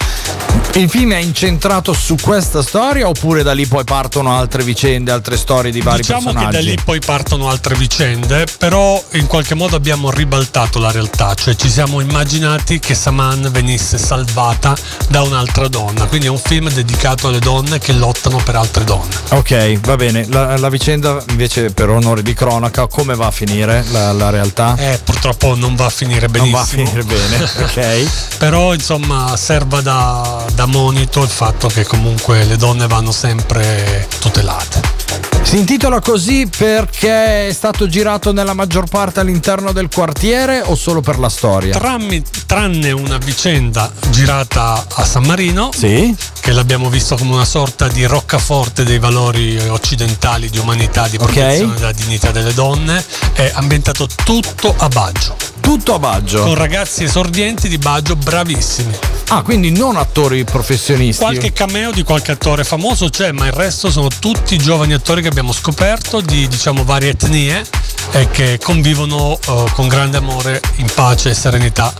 Il 0.73 0.89
film 0.89 1.13
è 1.13 1.17
incentrato 1.17 1.93
su 1.93 2.15
questa 2.19 2.63
storia 2.63 3.07
oppure 3.07 3.43
da 3.43 3.53
lì 3.53 3.67
poi 3.67 3.83
partono 3.83 4.35
altre 4.37 4.63
vicende, 4.63 5.11
altre 5.11 5.37
storie 5.37 5.71
di 5.71 5.81
vari 5.81 6.01
diciamo 6.01 6.31
personaggi? 6.31 6.45
che 6.45 6.51
da 6.51 6.69
lì 6.71 6.77
poi 6.83 6.99
partono 6.99 7.47
altre 7.47 7.75
vicende, 7.75 8.47
però 8.57 9.01
in 9.11 9.27
qualche 9.27 9.53
modo 9.53 9.75
abbiamo 9.75 10.09
ribaltato 10.09 10.79
la 10.79 10.89
realtà, 10.91 11.35
cioè 11.35 11.55
ci 11.55 11.69
siamo 11.69 11.99
immaginati 11.99 12.79
che 12.83 12.95
Saman 12.95 13.49
venisse 13.51 13.97
salvata 13.97 14.75
da 15.07 15.21
un'altra 15.21 15.67
donna, 15.67 16.05
quindi 16.05 16.27
è 16.27 16.29
un 16.29 16.37
film 16.37 16.69
dedicato 16.69 17.27
alle 17.29 17.39
donne 17.39 17.79
che 17.79 17.93
lottano 17.93 18.37
per 18.43 18.55
altre 18.55 18.83
donne. 18.83 19.13
Ok, 19.29 19.79
va 19.79 19.95
bene. 19.95 20.25
La, 20.27 20.57
la 20.57 20.69
vicenda 20.69 21.23
invece 21.29 21.71
per 21.71 21.89
onore 21.89 22.21
di 22.21 22.33
cronaca, 22.33 22.87
come 22.87 23.15
va 23.15 23.27
a 23.27 23.31
finire 23.31 23.83
la, 23.91 24.11
la 24.11 24.29
realtà? 24.29 24.75
Eh, 24.77 24.99
purtroppo 25.03 25.55
non 25.55 25.75
va 25.75 25.85
a 25.85 25.89
finire 25.89 26.27
Non 26.27 26.31
benissimo. 26.31 26.57
va 26.57 26.61
a 26.61 26.65
finire 26.65 27.03
bene, 27.03 27.43
ok. 27.63 28.37
Però 28.37 28.73
insomma 28.73 29.35
serva 29.37 29.81
da, 29.81 30.45
da 30.53 30.65
monito 30.65 31.21
il 31.23 31.29
fatto 31.29 31.67
che 31.67 31.85
comunque 31.85 32.43
le 32.43 32.57
donne 32.57 32.87
vanno 32.87 33.11
sempre 33.11 34.07
tutelate. 34.19 35.32
Si 35.43 35.59
intitola 35.59 35.99
così 35.99 36.47
perché 36.47 37.47
è 37.47 37.53
stato 37.53 37.87
girato 37.87 38.31
nella 38.31 38.53
maggior 38.53 38.85
parte 38.89 39.19
all'interno 39.19 39.71
del 39.71 39.87
quartiere 39.93 40.61
o 40.61 40.73
solo 40.73 41.01
per 41.01 41.19
la 41.19 41.29
storia? 41.29 41.77
Trammi- 41.77 42.23
tranne 42.47 42.91
una 42.91 43.17
vicenda 43.17 43.91
girata 44.09 44.83
a 44.95 45.05
San 45.05 45.25
Marino, 45.25 45.69
Sì? 45.71 46.15
che 46.39 46.51
l'abbiamo 46.53 46.89
visto 46.89 47.15
come 47.17 47.33
una 47.33 47.45
sorta 47.45 47.87
di 47.87 48.03
roccaforte 48.05 48.83
dei 48.83 48.97
valori 48.97 49.57
occidentali 49.67 50.49
di 50.49 50.57
umanità, 50.57 51.07
di 51.07 51.17
protezione 51.17 51.75
della 51.75 51.91
dignità 51.91 52.31
delle 52.31 52.53
donne, 52.53 53.03
è 53.33 53.51
ambientato 53.53 54.07
tutto 54.23 54.73
a 54.75 54.87
Baggio, 54.87 55.35
Tutto 55.63 55.93
a 55.93 55.99
Baggio. 55.99 56.43
con 56.43 56.55
ragazzi 56.55 57.05
esordienti 57.05 57.69
di 57.69 57.77
Baggio 57.77 58.17
bravissimi. 58.17 58.93
Ah, 59.29 59.41
quindi 59.43 59.71
non 59.71 59.95
attori 59.95 60.43
professionisti. 60.43 61.23
Qualche 61.23 61.53
cameo 61.53 61.91
di 61.91 62.03
qualche 62.03 62.33
attore 62.33 62.65
famoso 62.65 63.07
c'è, 63.09 63.31
ma 63.31 63.45
il 63.45 63.53
resto 63.53 63.89
sono 63.89 64.09
tutti 64.19 64.57
giovani 64.57 64.93
attori 64.93 65.21
che 65.21 65.29
abbiamo 65.29 65.53
scoperto 65.53 66.19
di 66.19 66.47
diciamo 66.49 66.83
varie 66.83 67.11
etnie 67.11 67.63
e 68.11 68.29
che 68.29 68.59
convivono 68.61 69.39
eh, 69.39 69.63
con 69.73 69.87
grande 69.87 70.17
amore, 70.17 70.61
in 70.75 70.87
pace 70.93 71.29
e 71.29 71.33
serenità 71.33 71.93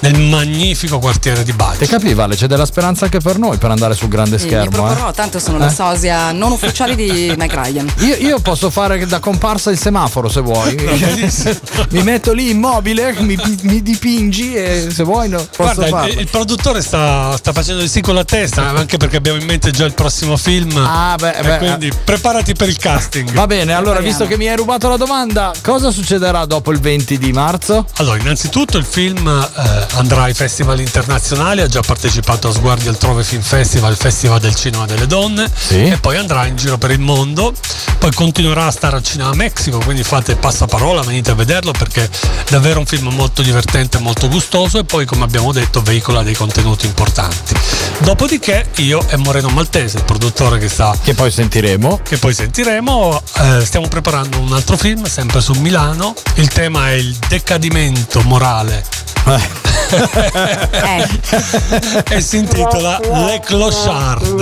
nel 0.00 0.18
magnifico 0.20 0.98
quartiere 0.98 1.42
di 1.44 1.50
Te 1.50 1.56
Baggio. 1.56 1.86
capi, 1.86 2.14
Vale? 2.14 2.36
C'è 2.36 2.46
della 2.46 2.64
speranza 2.66 3.04
anche 3.04 3.18
per 3.18 3.38
noi 3.38 3.56
per 3.58 3.70
andare 3.70 3.94
sul 3.94 4.08
grande 4.08 4.38
Sì, 4.38 4.44
mi 4.44 4.50
schermo. 4.50 4.70
proporrò, 4.70 5.10
eh? 5.10 5.12
tanto 5.12 5.38
sono 5.38 5.58
la 5.58 5.70
sosia 5.70 6.32
non 6.32 6.52
ufficiale 6.52 6.94
di 6.94 7.32
Mike 7.38 7.54
Ryan. 7.62 7.92
Io, 7.98 8.16
io 8.16 8.38
posso 8.40 8.70
fare 8.70 9.04
da 9.06 9.18
comparsa 9.18 9.70
il 9.70 9.78
semaforo 9.78 10.28
se 10.28 10.40
vuoi. 10.40 10.74
mi 11.90 12.02
metto 12.02 12.32
lì 12.32 12.50
immobile, 12.50 13.14
mi, 13.20 13.38
mi 13.62 13.82
dipingi 13.82 14.54
e 14.54 14.88
se 14.90 15.02
vuoi 15.02 15.28
no, 15.28 15.38
posso 15.38 15.74
Guarda, 15.74 15.86
farlo. 15.86 16.12
il, 16.12 16.20
il 16.20 16.28
produttore 16.28 16.82
sta, 16.82 17.36
sta 17.36 17.52
facendo 17.52 17.82
il 17.82 17.88
sì 17.88 18.00
con 18.00 18.14
la 18.14 18.24
testa, 18.24 18.68
anche 18.70 18.96
perché 18.96 19.16
abbiamo 19.16 19.38
in 19.38 19.46
mente 19.46 19.70
già 19.70 19.84
il 19.84 19.94
prossimo 19.94 20.36
film. 20.36 20.76
Ah, 20.76 21.16
beh, 21.18 21.32
E 21.38 21.42
beh, 21.42 21.58
quindi 21.58 21.92
preparati 22.04 22.54
per 22.54 22.68
il 22.68 22.76
casting. 22.78 23.32
Va 23.32 23.46
bene, 23.46 23.72
allora 23.72 23.96
Speriamo. 24.00 24.06
visto 24.18 24.26
che 24.26 24.36
mi 24.36 24.48
hai 24.48 24.56
rubato 24.56 24.88
la 24.88 24.96
domanda, 24.96 25.52
cosa 25.62 25.90
succederà 25.90 26.44
dopo 26.46 26.72
il 26.72 26.80
20 26.80 27.18
di 27.18 27.32
marzo? 27.32 27.86
Allora, 27.96 28.18
innanzitutto 28.18 28.78
il 28.78 28.84
film 28.84 29.26
eh, 29.28 29.86
andrà 29.94 30.22
ai 30.24 30.34
festival 30.34 30.80
internazionali, 30.80 31.60
ha 31.60 31.66
già 31.66 31.80
partecipato 31.80 32.48
a 32.48 32.52
Sguardi 32.52 32.88
altrove 32.88 33.24
Film 33.24 33.42
Festival, 33.42 33.90
il 33.92 33.96
Festival 33.96 34.38
del 34.40 34.54
Cinema 34.54 34.86
delle 34.86 35.06
Donne, 35.06 35.50
Sì. 35.54 35.84
e 35.88 35.98
poi 35.98 36.16
andrà 36.16 36.46
in 36.46 36.56
giro 36.56 36.78
per 36.78 36.90
il 36.90 37.00
mondo, 37.00 37.52
poi 37.98 38.12
continuerà 38.12 38.66
a 38.66 38.70
stare 38.70 38.96
al 38.96 39.02
Cinema 39.02 39.34
Mexico, 39.34 39.78
quindi 39.78 40.02
fate 40.02 40.36
passaparola, 40.36 41.02
venite 41.02 41.30
a 41.32 41.34
vederlo 41.34 41.72
perché 41.72 42.04
è 42.04 42.08
davvero 42.50 42.78
un 42.80 42.86
film 42.86 43.08
molto 43.08 43.42
divertente, 43.42 43.98
molto 43.98 44.28
gustoso 44.28 44.78
e 44.78 44.84
poi 44.84 45.04
come 45.06 45.24
abbiamo 45.24 45.52
detto 45.52 45.82
veicola 45.82 46.22
dei 46.22 46.34
contenuti 46.34 46.86
importanti. 46.86 47.54
Dopodiché 47.98 48.68
io 48.76 49.04
e 49.08 49.16
Moreno 49.16 49.48
Maltese, 49.48 49.98
il 49.98 50.04
produttore 50.04 50.58
che 50.58 50.68
sta 50.68 50.96
Che 51.02 51.14
poi 51.14 51.30
sentiremo. 51.30 52.00
che 52.02 52.16
poi 52.16 52.32
sentiremo. 52.34 53.22
eh, 53.38 53.64
stiamo 53.64 53.88
preparando 53.88 54.38
un 54.38 54.52
altro 54.52 54.76
film, 54.76 55.04
sempre 55.06 55.40
su 55.40 55.52
Milano. 55.54 56.14
Il 56.34 56.48
tema 56.48 56.88
è 56.90 56.92
il 56.92 57.14
decadimento 57.28 58.22
morale 58.22 58.84
Eh, 59.26 59.40
e 62.10 62.20
si 62.20 62.38
intitola 62.38 62.98
Le 63.00 63.40
Clochard. 63.44 64.40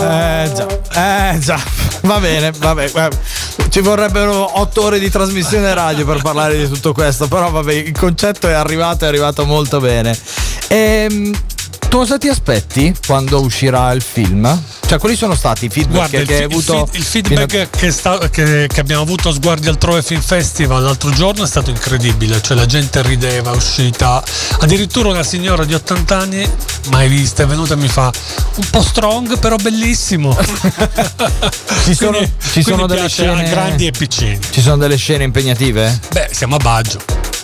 Eh 0.00 0.52
già, 0.54 0.66
eh 1.32 1.38
già, 1.38 1.60
va 2.02 2.18
bene, 2.18 2.52
vabbè, 2.56 2.90
guarda, 2.90 3.18
ci 3.68 3.80
vorrebbero 3.80 4.60
otto 4.60 4.84
ore 4.84 4.98
di 4.98 5.10
trasmissione 5.10 5.72
radio 5.74 6.04
per 6.04 6.22
parlare 6.22 6.56
di 6.56 6.68
tutto 6.68 6.92
questo, 6.92 7.28
però 7.28 7.50
vabbè, 7.50 7.72
il 7.72 7.98
concetto 7.98 8.48
è 8.48 8.52
arrivato, 8.52 9.04
è 9.04 9.08
arrivato 9.08 9.44
molto 9.44 9.80
bene. 9.80 10.16
Ehm, 10.68 11.34
cosa 11.96 12.18
ti 12.18 12.28
aspetti 12.28 12.94
quando 13.06 13.40
uscirà 13.40 13.90
il 13.92 14.02
film? 14.02 14.62
Cioè, 14.86 14.98
quali 14.98 15.16
sono 15.16 15.34
stati 15.34 15.64
i 15.64 15.68
feedback 15.70 16.10
Guarda, 16.10 16.16
che, 16.18 16.22
il, 16.34 16.38
hai 16.38 16.44
avuto? 16.44 16.88
il 16.92 17.02
feedback 17.02 17.70
che, 17.70 17.90
sta- 17.90 18.28
che- 18.28 18.68
che 18.72 18.80
abbiamo 18.80 19.02
avuto 19.02 19.30
a 19.30 19.32
Sguardi 19.32 19.66
altrove 19.68 20.02
Film 20.02 20.20
Festival 20.20 20.82
l'altro 20.82 21.10
giorno 21.10 21.42
è 21.42 21.46
stato 21.46 21.70
incredibile, 21.70 22.40
cioè 22.42 22.56
la 22.56 22.66
gente 22.66 23.00
rideva, 23.02 23.52
è 23.52 23.56
uscita. 23.56 24.22
Addirittura 24.60 25.08
una 25.08 25.22
signora 25.22 25.64
di 25.64 25.74
80 25.74 26.16
anni, 26.18 26.48
mai 26.90 27.08
vista, 27.08 27.42
è 27.42 27.46
venuta 27.46 27.74
e 27.74 27.76
mi 27.78 27.88
fa 27.88 28.12
un 28.56 28.70
po' 28.70 28.82
strong, 28.82 29.38
però 29.38 29.56
bellissimo. 29.56 30.36
Ci 31.84 31.94
sono- 31.94 32.10
Quindi- 32.18 32.32
ci 32.52 32.62
sono 32.62 32.86
delle 32.86 33.08
scene- 33.08 33.48
grandi 33.48 33.86
e 33.86 33.90
piccini. 33.90 34.38
Ci 34.50 34.60
sono 34.60 34.76
delle 34.76 34.96
scene 34.96 35.24
impegnative? 35.24 35.98
Beh, 36.12 36.28
siamo 36.32 36.56
a 36.56 36.58
Baggio. 36.58 36.98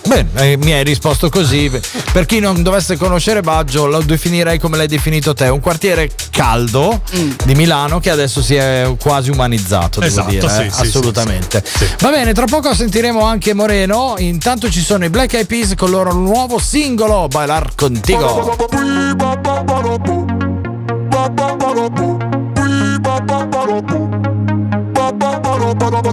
Bene, 0.05 0.29
eh, 0.35 0.57
mi 0.57 0.73
hai 0.73 0.83
risposto 0.83 1.29
così. 1.29 1.71
Per 2.11 2.25
chi 2.25 2.39
non 2.39 2.61
dovesse 2.61 2.97
conoscere 2.97 3.41
Baggio, 3.41 3.85
lo 3.87 4.01
definirei 4.01 4.59
come 4.59 4.77
l'hai 4.77 4.87
definito 4.87 5.33
te, 5.33 5.47
un 5.47 5.59
quartiere 5.59 6.09
caldo 6.29 7.01
di 7.45 7.55
Milano 7.55 7.99
che 7.99 8.09
adesso 8.09 8.41
si 8.41 8.55
è 8.55 8.93
quasi 8.99 9.29
umanizzato, 9.31 9.99
devo 9.99 10.11
Esatto, 10.11 10.29
dire, 10.29 10.49
sì, 10.49 10.61
eh, 10.61 10.71
sì, 10.71 10.81
assolutamente. 10.81 11.63
sì, 11.65 11.85
sì. 11.85 11.95
Va 11.99 12.09
bene, 12.09 12.33
tra 12.33 12.45
poco 12.45 12.73
sentiremo 12.73 13.23
anche 13.23 13.53
Moreno. 13.53 14.15
Intanto 14.17 14.69
ci 14.69 14.81
sono 14.81 15.05
i 15.05 15.09
Black 15.09 15.33
Eyed 15.33 15.47
Peas 15.47 15.73
con 15.75 15.87
il 15.87 15.93
loro 15.95 16.13
nuovo 16.13 16.59
singolo 16.59 17.27
Bailar 17.27 17.71
Contigo. 17.75 18.55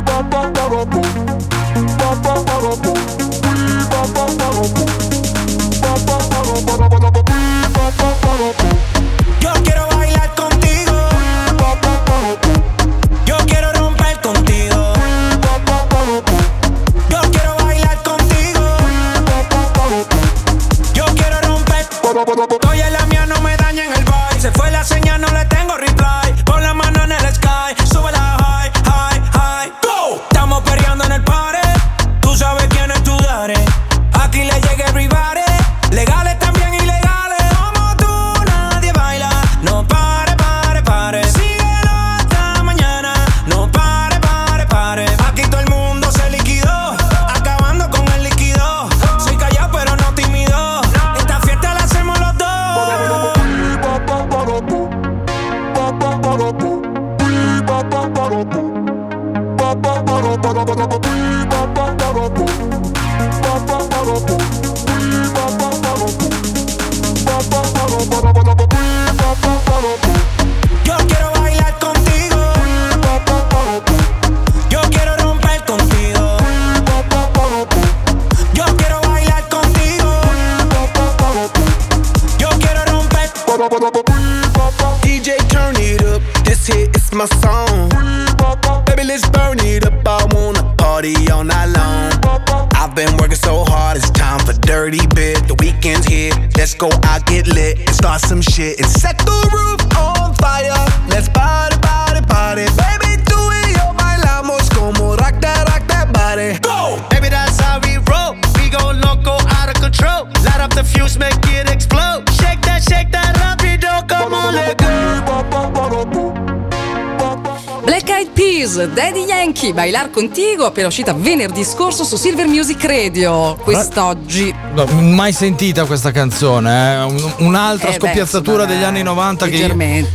Contigo, 120.13 120.67
appena 120.67 120.89
uscita 120.89 121.15
venerdì 121.15 121.65
scorso 121.65 122.05
su 122.05 122.17
Silver 122.17 122.47
Music 122.47 122.85
Radio. 122.85 123.57
Quest'oggi. 123.57 124.55
No, 124.75 124.85
mai 124.85 125.33
sentita 125.33 125.87
questa 125.87 126.11
canzone, 126.11 126.93
eh? 126.93 127.03
Un- 127.05 127.33
un'altra 127.39 127.89
Eh 127.89 127.93
beh, 127.93 127.99
scoppiazzatura 127.99 128.63
insomma, 128.65 128.75
degli 128.75 128.85
anni 128.85 129.03
90 129.03 129.47
che 129.49 129.75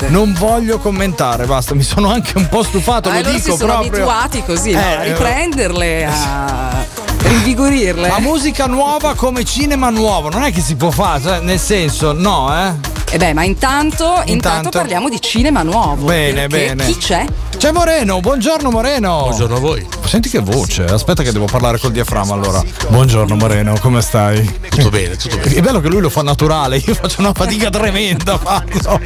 non 0.09 0.33
voglio 0.37 0.77
commentare, 0.77 1.45
basta, 1.45 1.73
mi 1.73 1.81
sono 1.81 2.11
anche 2.11 2.33
un 2.37 2.47
po' 2.47 2.61
stufato, 2.61 3.09
Ah, 3.09 3.21
lo 3.21 3.31
dico 3.31 3.37
si 3.39 3.57
sono 3.57 3.73
proprio. 3.73 3.89
abituati 3.89 4.43
così 4.43 4.71
no? 4.73 4.79
Eh, 4.79 4.83
a 4.83 5.01
riprenderle, 5.03 6.05
a 6.05 6.85
rinvigorirle. 7.23 8.07
Ma 8.07 8.19
musica 8.19 8.67
nuova 8.67 9.15
come 9.15 9.43
cinema 9.45 9.89
nuovo, 9.89 10.29
non 10.29 10.43
è 10.43 10.51
che 10.51 10.61
si 10.61 10.75
può 10.75 10.91
fare, 10.91 11.21
cioè, 11.23 11.39
nel 11.39 11.59
senso, 11.59 12.13
no, 12.13 12.53
eh? 12.55 12.95
E 13.09 13.17
beh, 13.17 13.33
ma 13.33 13.43
intanto, 13.43 14.05
intanto, 14.25 14.31
Intanto- 14.31 14.69
parliamo 14.69 15.09
di 15.09 15.19
cinema 15.21 15.63
nuovo. 15.63 16.05
Bene, 16.05 16.47
bene. 16.47 16.85
Chi 16.85 16.97
c'è? 16.97 17.25
C'è 17.57 17.71
Moreno, 17.71 18.19
buongiorno 18.19 18.69
Moreno. 18.69 19.21
Buongiorno 19.23 19.55
a 19.55 19.59
voi. 19.59 19.85
Senti 20.05 20.29
che 20.29 20.39
voce, 20.39 20.85
aspetta 20.85 21.23
che 21.23 21.31
devo 21.31 21.45
parlare 21.45 21.79
col 21.79 21.91
diaframma 21.91 22.33
allora. 22.33 22.63
Buongiorno 22.87 23.35
Moreno, 23.35 23.75
come 23.81 24.01
stai? 24.01 24.59
Tutto 24.69 24.89
bene, 24.89 25.15
tutto 25.17 25.37
bene. 25.37 25.53
È 25.55 25.61
bello 25.61 25.81
che 25.81 25.89
lui 25.89 25.99
lo 25.99 26.09
fa 26.09 26.21
naturale, 26.21 26.77
io 26.77 26.93
faccio 26.93 27.19
una 27.19 27.33
fatica 27.33 27.69
tremenda 27.69 28.33
a 28.33 28.37
farlo. 28.37 29.01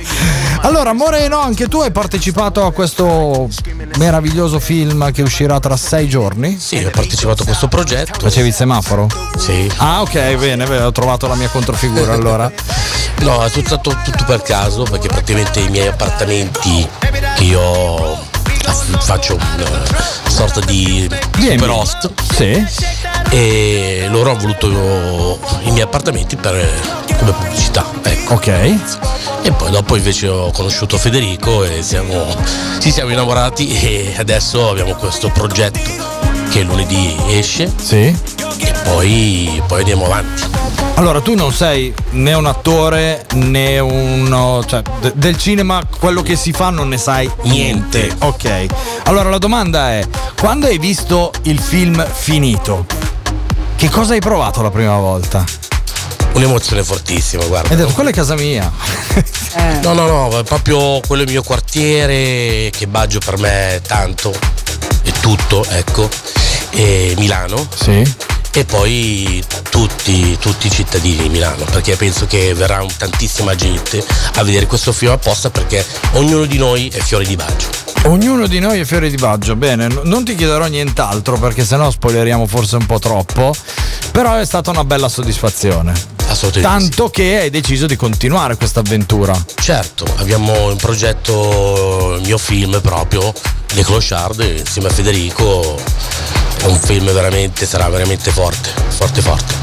Allora, 0.61 0.91
Moreno, 0.93 1.39
anche 1.39 1.67
tu 1.69 1.79
hai 1.79 1.91
partecipato 1.91 2.65
a 2.65 2.71
questo 2.73 3.47
meraviglioso 3.97 4.59
film 4.59 5.11
che 5.11 5.21
uscirà 5.21 5.59
tra 5.59 5.77
sei 5.77 6.07
giorni? 6.09 6.59
Sì, 6.59 6.83
ho 6.83 6.89
partecipato 6.91 7.43
a 7.43 7.45
questo 7.45 7.67
progetto. 7.69 8.19
Facevi 8.19 8.49
il 8.49 8.53
semaforo? 8.53 9.07
Sì. 9.37 9.71
Ah, 9.77 10.01
ok, 10.01 10.35
bene, 10.35 10.65
bene, 10.65 10.83
ho 10.83 10.91
trovato 10.91 11.25
la 11.27 11.35
mia 11.35 11.47
controfigura 11.47 12.13
allora. 12.13 12.51
No, 13.21 13.43
è 13.43 13.49
tutto, 13.49 13.79
tutto- 13.79 14.01
per 14.25 14.41
caso 14.41 14.83
perché 14.83 15.07
praticamente 15.07 15.59
i 15.61 15.69
miei 15.69 15.87
appartamenti 15.87 16.87
che 17.37 17.43
io 17.43 18.29
faccio 18.99 19.35
una 19.35 19.83
sorta 20.27 20.59
di 20.61 21.09
super 21.33 21.69
host 21.69 22.11
sì. 22.33 22.65
e 23.29 24.07
loro 24.09 24.31
hanno 24.31 24.39
voluto 24.39 25.39
i 25.63 25.71
miei 25.71 25.81
appartamenti 25.81 26.35
per, 26.35 26.67
come 27.17 27.31
pubblicità. 27.31 27.85
Ecco. 28.03 28.33
Ok. 28.33 28.47
E 29.43 29.51
poi 29.51 29.71
dopo 29.71 29.95
invece 29.95 30.27
ho 30.27 30.51
conosciuto 30.51 30.97
Federico 30.97 31.63
e 31.63 31.81
siamo, 31.81 32.25
ci 32.79 32.91
siamo 32.91 33.11
innamorati 33.11 33.79
e 33.79 34.15
adesso 34.17 34.69
abbiamo 34.69 34.93
questo 34.95 35.29
progetto 35.29 35.79
che 36.51 36.61
lunedì 36.63 37.15
esce 37.29 37.71
Sì. 37.81 38.15
e 38.57 38.73
poi, 38.83 39.61
poi 39.67 39.79
andiamo 39.79 40.05
avanti. 40.05 40.43
Allora, 41.01 41.19
tu 41.19 41.33
non 41.33 41.51
sei 41.51 41.91
né 42.11 42.35
un 42.35 42.45
attore 42.45 43.25
né 43.33 43.79
uno. 43.79 44.63
cioè, 44.63 44.83
de- 44.99 45.13
del 45.15 45.35
cinema 45.35 45.81
quello 45.97 46.21
che 46.21 46.35
si 46.35 46.51
fa 46.51 46.69
non 46.69 46.89
ne 46.89 46.97
sai 46.99 47.27
niente. 47.45 48.15
Ok. 48.19 48.67
Allora 49.05 49.31
la 49.31 49.39
domanda 49.39 49.89
è: 49.93 50.07
quando 50.39 50.67
hai 50.67 50.77
visto 50.77 51.31
il 51.45 51.59
film 51.59 52.07
finito, 52.07 52.85
che 53.77 53.89
cosa 53.89 54.13
hai 54.13 54.19
provato 54.19 54.61
la 54.61 54.69
prima 54.69 54.95
volta? 54.97 55.43
Un'emozione 56.33 56.83
fortissima, 56.83 57.45
guarda. 57.45 57.69
Hai 57.69 57.77
detto, 57.77 57.93
quella 57.93 58.11
è 58.11 58.13
casa 58.13 58.35
mia. 58.35 58.71
No, 59.81 59.93
no, 59.93 60.05
no, 60.05 60.37
è 60.37 60.43
proprio 60.43 60.99
quello 60.99 61.23
è 61.23 61.25
il 61.25 61.31
mio 61.31 61.41
quartiere, 61.41 62.69
che 62.69 62.85
Baggio 62.85 63.17
per 63.17 63.39
me 63.39 63.77
è 63.77 63.81
tanto, 63.81 64.31
è 65.01 65.11
tutto, 65.19 65.65
ecco. 65.67 66.07
E 66.69 67.15
Milano. 67.17 67.67
Sì. 67.73 68.29
E 68.53 68.65
poi 68.65 69.41
tutti, 69.69 70.37
tutti 70.37 70.67
i 70.67 70.69
cittadini 70.69 71.23
di 71.23 71.29
Milano, 71.29 71.63
perché 71.65 71.95
penso 71.95 72.27
che 72.27 72.53
verrà 72.53 72.85
tantissima 72.97 73.55
gente 73.55 74.03
a 74.35 74.43
vedere 74.43 74.65
questo 74.65 74.91
film 74.91 75.13
apposta 75.13 75.49
perché 75.49 75.85
ognuno 76.13 76.43
di 76.45 76.57
noi 76.57 76.89
è 76.89 76.99
fiore 76.99 77.25
di 77.25 77.37
Baggio. 77.37 77.67
Ognuno 78.05 78.47
di 78.47 78.59
noi 78.59 78.79
è 78.79 78.83
fiore 78.83 79.09
di 79.09 79.15
Baggio. 79.15 79.55
Bene, 79.55 79.87
non 80.03 80.25
ti 80.25 80.35
chiederò 80.35 80.65
nient'altro 80.65 81.37
perché 81.37 81.63
sennò 81.63 81.89
spoileriamo 81.89 82.45
forse 82.45 82.75
un 82.75 82.85
po' 82.85 82.99
troppo. 82.99 83.55
Però 84.11 84.35
è 84.35 84.45
stata 84.45 84.69
una 84.71 84.83
bella 84.83 85.07
soddisfazione. 85.07 85.93
Assolutamente. 86.27 86.61
Tanto 86.61 87.09
che 87.09 87.39
hai 87.39 87.49
deciso 87.49 87.85
di 87.85 87.95
continuare 87.95 88.57
questa 88.57 88.81
avventura. 88.81 89.33
Certo, 89.55 90.05
abbiamo 90.17 90.71
in 90.71 90.77
progetto 90.77 92.15
il 92.15 92.25
mio 92.25 92.37
film 92.37 92.81
proprio, 92.81 93.33
Le 93.73 93.83
Clochard, 93.83 94.39
insieme 94.57 94.89
a 94.89 94.91
Federico. 94.91 95.79
È 96.61 96.65
un 96.65 96.77
film 96.77 97.11
veramente, 97.11 97.65
sarà 97.65 97.89
veramente 97.89 98.29
forte, 98.29 98.69
forte 98.89 99.19
forte. 99.21 99.55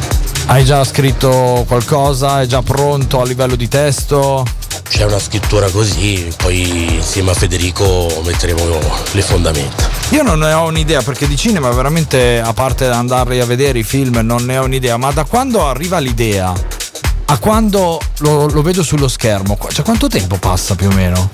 Hai 0.47 0.65
già 0.65 0.83
scritto 0.83 1.65
qualcosa? 1.69 2.41
È 2.41 2.47
già 2.47 2.61
pronto 2.61 3.21
a 3.21 3.25
livello 3.25 3.55
di 3.55 3.69
testo? 3.69 4.45
C'è 4.89 5.05
una 5.05 5.21
scrittura 5.21 5.71
così, 5.71 6.29
poi 6.37 6.97
insieme 6.97 7.31
a 7.31 7.35
Federico 7.35 8.21
metteremo 8.25 8.81
le 9.13 9.23
fondamenta. 9.23 9.89
Io 10.09 10.25
non 10.25 10.41
ne 10.41 10.53
ho 10.53 10.65
un'idea 10.65 11.01
perché 11.01 11.29
di 11.29 11.37
cinema 11.37 11.71
veramente, 11.71 12.41
a 12.41 12.53
parte 12.53 12.89
andarli 12.89 13.39
a 13.39 13.45
vedere 13.45 13.79
i 13.79 13.85
film, 13.85 14.19
non 14.25 14.45
ne 14.45 14.59
ho 14.59 14.65
un'idea, 14.65 14.97
ma 14.97 15.13
da 15.13 15.23
quando 15.23 15.65
arriva 15.69 16.01
l'idea 16.01 16.53
a 17.27 17.39
quando 17.39 18.01
lo, 18.19 18.49
lo 18.49 18.63
vedo 18.63 18.83
sullo 18.83 19.07
schermo, 19.07 19.57
cioè 19.71 19.85
quanto 19.85 20.09
tempo 20.09 20.37
passa 20.39 20.75
più 20.75 20.89
o 20.89 20.93
meno? 20.93 21.31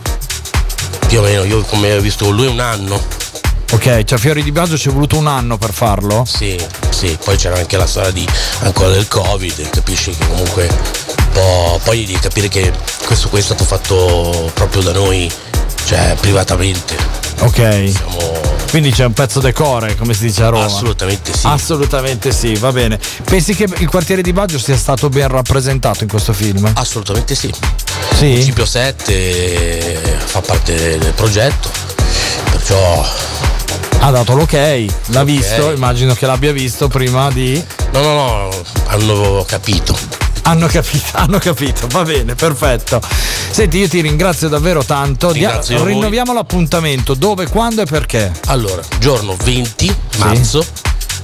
Più 1.07 1.20
o 1.20 1.22
meno, 1.22 1.42
io 1.44 1.62
come 1.62 1.94
ho 1.94 2.00
visto 2.03 2.29
lui 2.29 2.48
un 2.48 2.61
anno. 2.61 3.23
Ok, 3.72 4.05
cioè 4.05 4.18
Fiori 4.18 4.42
di 4.42 4.53
Baggio 4.53 4.79
ci 4.79 4.88
è 4.88 4.92
voluto 4.92 5.16
un 5.16 5.27
anno 5.27 5.59
per 5.59 5.72
farlo? 5.72 6.24
Sì, 6.24 6.57
sì, 6.90 7.18
poi 7.24 7.37
c'era 7.37 7.57
anche 7.57 7.77
la 7.77 7.87
storia 7.87 8.11
di 8.12 8.27
ancora 8.61 8.90
del 8.90 9.09
Covid, 9.09 9.70
capisci 9.70 10.12
che 10.12 10.27
comunque 10.29 10.68
un 10.68 11.29
po'. 11.33 11.81
Poi 11.83 12.05
di 12.05 12.16
capire 12.18 12.48
che 12.48 12.72
questo 13.05 13.29
qui 13.29 13.40
è 13.40 13.42
stato 13.42 13.64
fatto 13.64 14.50
proprio 14.55 14.83
da 14.83 14.92
noi, 14.92 15.31
cioè 15.87 16.14
privatamente. 16.20 16.96
Ok. 17.40 18.70
Quindi 18.70 18.90
c'è 18.92 19.05
un 19.05 19.12
pezzo 19.12 19.40
decore, 19.40 19.96
come 19.96 20.14
si 20.14 20.27
dice 20.27 20.44
a 20.44 20.48
Roma. 20.48 20.64
Assolutamente 20.64 21.33
sì. 21.33 21.46
Assolutamente 21.46 22.33
sì, 22.33 22.55
va 22.55 22.72
bene. 22.72 22.98
Pensi 23.24 23.55
che 23.55 23.66
il 23.77 23.88
quartiere 23.88 24.22
di 24.22 24.33
Baggio 24.33 24.59
sia 24.59 24.77
stato 24.77 25.09
ben 25.09 25.29
rappresentato 25.29 26.05
in 26.05 26.09
questo 26.09 26.33
film? 26.33 26.70
Assolutamente 26.74 27.35
sì. 27.35 27.53
Sì. 28.14 28.33
Principio 28.33 28.64
7 28.64 30.18
fa 30.24 30.40
parte 30.40 30.98
del 30.98 31.12
progetto, 31.12 31.70
perciò. 32.50 33.23
Ha 34.00 34.11
dato 34.11 34.35
l'ok, 34.35 34.52
l'ha 35.07 35.24
visto, 35.24 35.70
immagino 35.72 36.14
che 36.14 36.26
l'abbia 36.26 36.52
visto 36.52 36.88
prima 36.88 37.30
di. 37.30 37.62
No, 37.92 38.00
no, 38.02 38.14
no, 38.14 38.50
hanno 38.87 39.44
capito. 39.46 39.96
Hanno 40.42 40.66
capito, 40.66 41.07
hanno 41.16 41.38
capito, 41.38 41.87
va 41.88 42.02
bene, 42.02 42.35
perfetto. 42.35 43.00
Senti, 43.50 43.78
io 43.78 43.88
ti 43.88 44.02
ringrazio 44.02 44.48
davvero 44.48 44.85
tanto. 44.85 45.33
Dia- 45.33 45.48
Ringrazio 45.48 45.78
voi. 45.78 45.87
rinnoviamo 45.94 46.35
l'appuntamento, 46.35 47.14
dove, 47.14 47.48
quando 47.48 47.80
e 47.80 47.87
perché? 47.87 48.30
Allora, 48.46 48.83
giorno 48.98 49.37
20 49.42 49.94
marzo, 50.18 50.62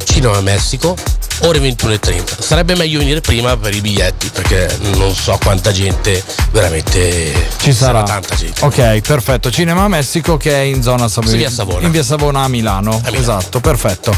Cinema 0.04 0.40
Messico, 0.40 0.96
ore 1.40 1.58
21.30. 1.60 2.40
Sarebbe 2.42 2.74
meglio 2.76 2.98
venire 2.98 3.20
prima 3.20 3.56
per 3.56 3.74
i 3.74 3.80
biglietti 3.80 4.28
perché 4.32 4.68
non 4.94 5.14
so 5.14 5.38
quanta 5.42 5.72
gente, 5.72 6.22
veramente 6.52 7.32
Ci 7.58 7.72
sarà. 7.72 8.02
tanta 8.02 8.34
gente. 8.34 8.64
Ok, 8.64 9.00
perfetto. 9.00 9.50
Cinema 9.50 9.88
Messico 9.88 10.36
che 10.36 10.52
è 10.52 10.60
in 10.60 10.82
zona 10.82 11.08
Sav- 11.08 11.26
Sì, 11.28 11.36
via 11.36 11.50
Savona. 11.50 11.86
In 11.86 11.92
via 11.92 12.02
Savona 12.02 12.42
a 12.42 12.48
Milano. 12.48 13.00
Esatto, 13.12 13.60
perfetto. 13.60 14.14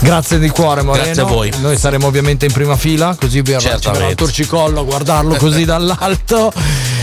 Grazie 0.00 0.38
di 0.38 0.48
cuore 0.48 0.82
Moreno. 0.82 1.04
Grazie 1.04 1.22
a 1.22 1.26
voi. 1.26 1.52
Noi 1.60 1.76
saremo 1.78 2.06
ovviamente 2.06 2.46
in 2.46 2.52
prima 2.52 2.76
fila, 2.76 3.14
così 3.18 3.40
vi 3.42 3.52
verrà 3.52 3.74
il 3.74 3.80
Certamente. 3.80 4.14
torcicollo 4.16 4.80
a 4.80 4.84
guardarlo 4.84 5.36
così 5.36 5.64
dall'alto. 5.66 6.52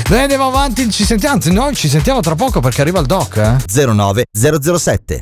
Noi 0.10 0.20
andiamo 0.22 0.48
avanti, 0.48 0.90
ci 0.92 1.06
sentiamo, 1.06 1.36
anzi 1.36 1.52
noi 1.52 1.76
ci 1.76 1.88
sentiamo 1.88 2.20
tra 2.20 2.36
poco 2.36 2.60
perché 2.62 2.82
arriva 2.82 3.00
il 3.00 3.06
doc, 3.06 3.38
eh. 3.38 3.56
09007. 3.86 5.22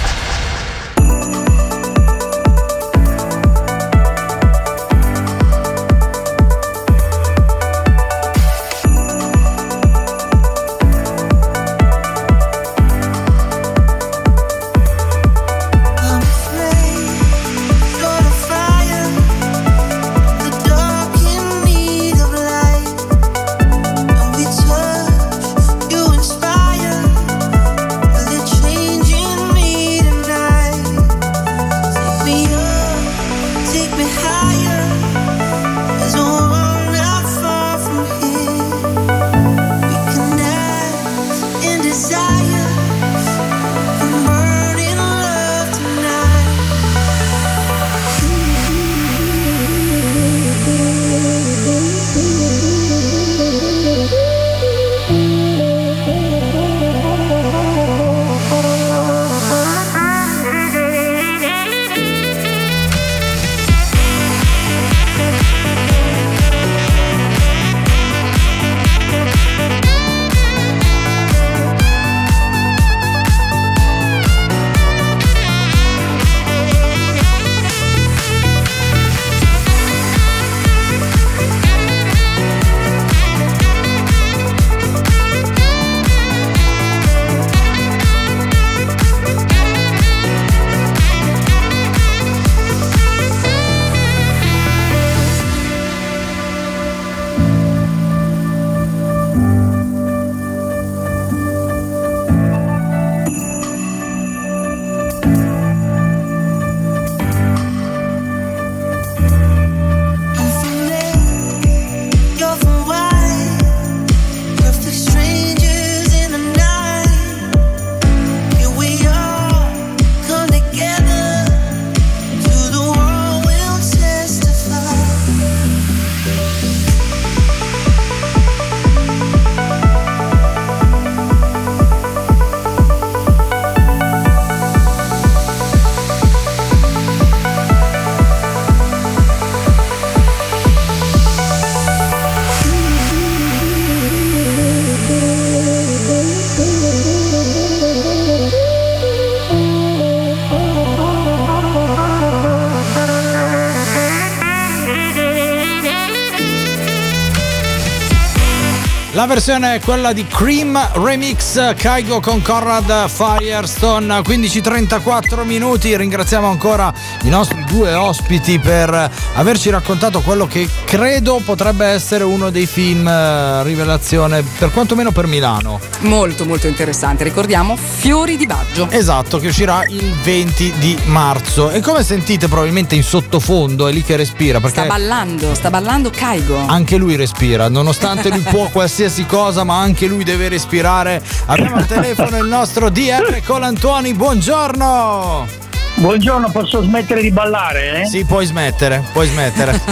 La 159.21 159.27
versione 159.27 159.75
è 159.75 159.79
quella 159.79 160.13
di 160.13 160.25
Cream 160.25 160.93
Remix 160.93 161.75
Kaigo 161.75 162.19
con 162.19 162.41
Conrad 162.41 163.07
Firestone 163.07 164.17
15-34 164.21 165.45
minuti. 165.45 165.95
Ringraziamo 165.95 166.47
ancora 166.47 166.91
i 167.21 167.29
nostri 167.29 167.60
due 167.71 167.93
ospiti 167.93 168.59
per 168.59 169.09
averci 169.35 169.69
raccontato 169.69 170.19
quello 170.19 170.45
che 170.45 170.67
credo 170.83 171.41
potrebbe 171.43 171.85
essere 171.85 172.25
uno 172.25 172.49
dei 172.49 172.65
film 172.65 173.07
eh, 173.07 173.63
rivelazione, 173.63 174.43
per 174.57 174.71
quantomeno 174.71 175.11
per 175.11 175.25
Milano. 175.27 175.79
Molto 175.99 176.45
molto 176.45 176.67
interessante, 176.67 177.23
ricordiamo 177.23 177.77
Fiori 177.77 178.35
di 178.35 178.45
Baggio. 178.45 178.89
Esatto, 178.89 179.39
che 179.39 179.47
uscirà 179.47 179.85
il 179.87 180.13
20 180.21 180.73
di 180.79 180.97
marzo. 181.05 181.69
E 181.71 181.79
come 181.79 182.03
sentite 182.03 182.47
probabilmente 182.47 182.95
in 182.95 183.03
sottofondo 183.03 183.87
è 183.87 183.91
lì 183.93 184.03
che 184.03 184.17
respira 184.17 184.59
perché 184.59 184.79
Sta 184.81 184.87
ballando, 184.87 185.53
sta 185.53 185.69
ballando 185.69 186.09
Kaigo. 186.09 186.65
anche 186.67 186.97
lui 186.97 187.15
respira, 187.15 187.69
nonostante 187.69 188.29
lui 188.29 188.41
può 188.41 188.67
qualsiasi 188.71 189.25
cosa, 189.25 189.63
ma 189.63 189.79
anche 189.79 190.07
lui 190.07 190.23
deve 190.25 190.49
respirare. 190.49 191.21
Abbiamo 191.45 191.77
al 191.77 191.87
telefono 191.87 192.37
il 192.37 192.47
nostro 192.47 192.89
DR 192.89 193.41
Colantuoni, 193.45 194.13
buongiorno! 194.13 195.69
Buongiorno, 195.95 196.49
posso 196.51 196.81
smettere 196.81 197.21
di 197.21 197.31
ballare? 197.31 198.01
eh? 198.01 198.05
Sì, 198.07 198.25
puoi 198.25 198.45
smettere, 198.45 199.03
puoi 199.11 199.27
smettere. 199.27 199.79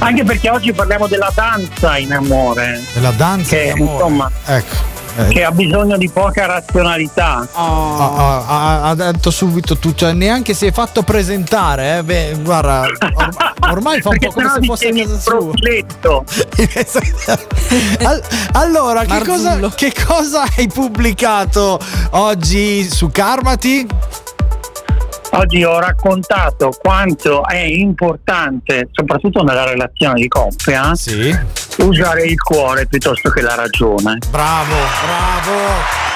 Anche 0.00 0.24
perché 0.24 0.48
oggi 0.50 0.72
parliamo 0.72 1.06
della 1.06 1.30
danza 1.34 1.98
in 1.98 2.12
amore. 2.12 2.82
Della 2.94 3.10
danza 3.12 3.54
che, 3.56 3.62
in 3.64 3.70
amore. 3.82 3.92
Insomma, 3.92 4.30
Ecco. 4.46 4.74
Eh. 5.18 5.28
che 5.28 5.44
ha 5.44 5.50
bisogno 5.50 5.96
di 5.96 6.08
poca 6.08 6.46
razionalità. 6.46 7.46
Oh. 7.52 7.96
Ha, 7.98 8.44
ha- 8.46 8.82
ha 8.88 8.94
detto 8.94 9.30
subito 9.30 9.76
tu, 9.76 9.92
cioè 9.94 10.12
neanche 10.12 10.54
si 10.54 10.66
è 10.66 10.72
fatto 10.72 11.02
presentare, 11.02 11.98
eh? 11.98 12.02
Beh, 12.04 12.38
guarda, 12.42 12.82
or- 12.82 13.58
ormai 13.70 14.00
fa 14.00 14.10
un 14.10 14.18
po' 14.18 14.30
come 14.32 14.50
se 14.54 14.60
fosse 14.66 14.92
casa 14.92 15.18
sua. 15.18 15.50
Al- 18.06 18.22
allora, 18.52 19.04
che 19.04 19.24
cosa, 19.24 19.58
che 19.74 19.92
cosa 20.06 20.44
hai 20.56 20.68
pubblicato 20.68 21.78
oggi 22.10 22.88
su 22.88 23.10
Karmati? 23.10 23.86
Oggi 25.38 25.62
ho 25.62 25.78
raccontato 25.78 26.72
quanto 26.82 27.46
è 27.46 27.60
importante, 27.60 28.88
soprattutto 28.90 29.44
nella 29.44 29.62
relazione 29.62 30.20
di 30.20 30.26
coppia, 30.26 30.92
usare 31.76 32.24
il 32.24 32.40
cuore 32.40 32.86
piuttosto 32.86 33.30
che 33.30 33.40
la 33.40 33.54
ragione. 33.54 34.18
Bravo, 34.30 34.74
bravo. 35.04 36.06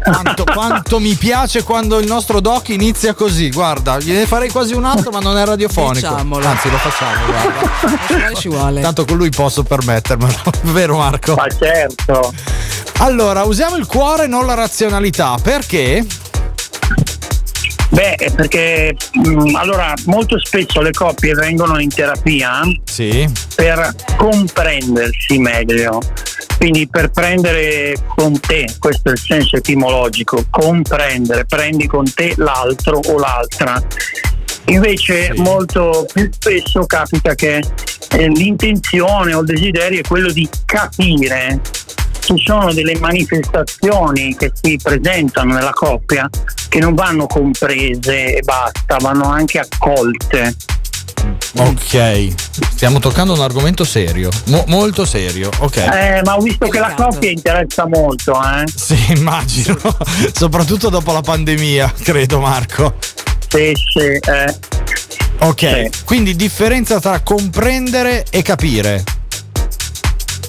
Quanto, 0.00 0.44
quanto 0.44 1.00
mi 1.00 1.14
piace 1.14 1.64
quando 1.64 1.98
il 1.98 2.06
nostro 2.06 2.38
doc 2.38 2.68
inizia 2.68 3.14
così, 3.14 3.50
guarda, 3.50 3.98
gliene 3.98 4.24
farei 4.24 4.48
quasi 4.48 4.74
un 4.74 4.84
altro 4.84 5.10
ma 5.10 5.18
non 5.18 5.36
è 5.36 5.44
radiofonico. 5.44 6.06
Facciamolo. 6.06 6.46
Anzi 6.46 6.70
lo 6.70 6.76
facciamo, 6.76 7.26
guarda. 7.26 8.06
Ci 8.06 8.14
vuole, 8.14 8.34
ci 8.36 8.48
vuole. 8.48 8.80
Tanto 8.80 9.04
con 9.04 9.16
lui 9.16 9.30
posso 9.30 9.64
permettermelo, 9.64 10.36
vero 10.70 10.98
Marco? 10.98 11.34
Ma 11.34 11.48
certo. 11.48 12.32
Allora, 12.98 13.42
usiamo 13.42 13.74
il 13.76 13.86
cuore 13.86 14.24
e 14.24 14.26
non 14.28 14.46
la 14.46 14.54
razionalità, 14.54 15.36
perché? 15.42 16.06
Beh, 17.90 18.32
perché 18.36 18.94
mh, 19.12 19.54
allora 19.54 19.94
molto 20.06 20.38
spesso 20.38 20.80
le 20.80 20.90
coppie 20.90 21.32
vengono 21.32 21.80
in 21.80 21.88
terapia 21.88 22.60
per 23.54 23.94
comprendersi 24.16 25.38
meglio. 25.38 26.00
Quindi 26.58 26.88
per 26.88 27.10
prendere 27.10 27.94
con 28.16 28.38
te, 28.40 28.66
questo 28.78 29.10
è 29.10 29.12
il 29.12 29.18
senso 29.18 29.56
etimologico, 29.56 30.44
comprendere, 30.50 31.44
prendi 31.44 31.86
con 31.86 32.04
te 32.12 32.34
l'altro 32.36 33.00
o 33.06 33.18
l'altra. 33.18 33.80
Invece 34.66 35.32
molto 35.36 36.04
più 36.12 36.28
spesso 36.30 36.84
capita 36.84 37.34
che 37.34 37.62
eh, 38.10 38.28
l'intenzione 38.28 39.34
o 39.34 39.40
il 39.40 39.46
desiderio 39.46 40.00
è 40.00 40.02
quello 40.02 40.30
di 40.30 40.48
capire. 40.64 41.60
Ci 42.28 42.42
sono 42.44 42.74
delle 42.74 42.94
manifestazioni 42.98 44.36
che 44.36 44.52
si 44.52 44.78
presentano 44.82 45.54
nella 45.54 45.70
coppia 45.70 46.28
che 46.68 46.78
non 46.78 46.94
vanno 46.94 47.26
comprese 47.26 48.34
e 48.34 48.42
basta, 48.42 48.98
vanno 49.00 49.30
anche 49.30 49.60
accolte. 49.60 50.54
Ok, 51.56 52.28
stiamo 52.74 52.98
toccando 52.98 53.32
un 53.32 53.40
argomento 53.40 53.82
serio, 53.84 54.28
mo- 54.48 54.64
molto 54.66 55.06
serio, 55.06 55.48
ok. 55.56 55.76
Eh, 55.78 56.20
ma 56.22 56.36
ho 56.36 56.40
visto 56.42 56.68
che 56.68 56.78
la 56.78 56.92
coppia 56.92 57.30
interessa 57.30 57.86
molto, 57.86 58.34
eh? 58.34 58.64
Sì, 58.74 59.12
immagino, 59.16 59.78
soprattutto 60.30 60.90
dopo 60.90 61.12
la 61.14 61.22
pandemia, 61.22 61.94
credo 62.02 62.40
Marco. 62.40 62.96
Sì, 63.48 63.72
sì, 63.90 64.00
eh. 64.00 64.54
Ok, 65.38 66.04
quindi 66.04 66.36
differenza 66.36 67.00
tra 67.00 67.20
comprendere 67.20 68.26
e 68.28 68.42
capire. 68.42 69.02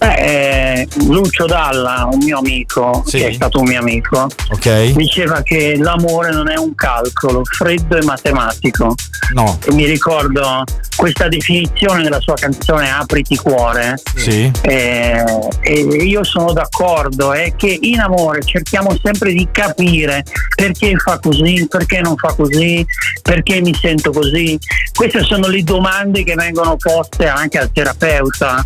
Eh, 0.01 0.87
Lucio 1.07 1.45
Dalla, 1.45 2.07
un 2.11 2.19
mio 2.23 2.37
amico, 2.39 3.03
Sì. 3.05 3.17
che 3.17 3.27
è 3.29 3.33
stato 3.33 3.59
un 3.59 3.67
mio 3.67 3.79
amico, 3.79 4.27
Ok. 4.51 4.93
diceva 4.93 5.41
che 5.41 5.75
l'amore 5.77 6.31
non 6.31 6.49
è 6.49 6.57
un 6.57 6.73
calcolo, 6.75 7.41
freddo 7.43 7.97
e 7.97 8.03
matematico. 8.03 8.95
No. 9.33 9.57
E 9.65 9.73
mi 9.73 9.85
ricordo 9.85 10.63
questa 10.95 11.27
definizione 11.27 12.03
nella 12.03 12.19
sua 12.19 12.33
canzone 12.35 12.89
Apriti 12.89 13.35
cuore. 13.35 14.01
Sì. 14.15 14.51
Eh, 14.61 15.23
e 15.61 15.79
io 15.81 16.23
sono 16.23 16.51
d'accordo, 16.53 17.33
è 17.33 17.53
che 17.55 17.77
in 17.81 17.99
amore 17.99 18.41
cerchiamo 18.43 18.97
sempre 19.03 19.33
di 19.33 19.47
capire 19.51 20.23
perché 20.55 20.95
fa 20.97 21.19
così, 21.19 21.67
perché 21.69 21.99
non 22.01 22.15
fa 22.15 22.33
così, 22.33 22.85
perché 23.21 23.61
mi 23.61 23.73
sento 23.79 24.11
così. 24.11 24.57
Queste 24.95 25.23
sono 25.23 25.47
le 25.47 25.63
domande 25.63 26.23
che 26.23 26.33
vengono 26.35 26.75
poste 26.77 27.27
anche 27.27 27.57
al 27.59 27.71
terapeuta. 27.71 28.65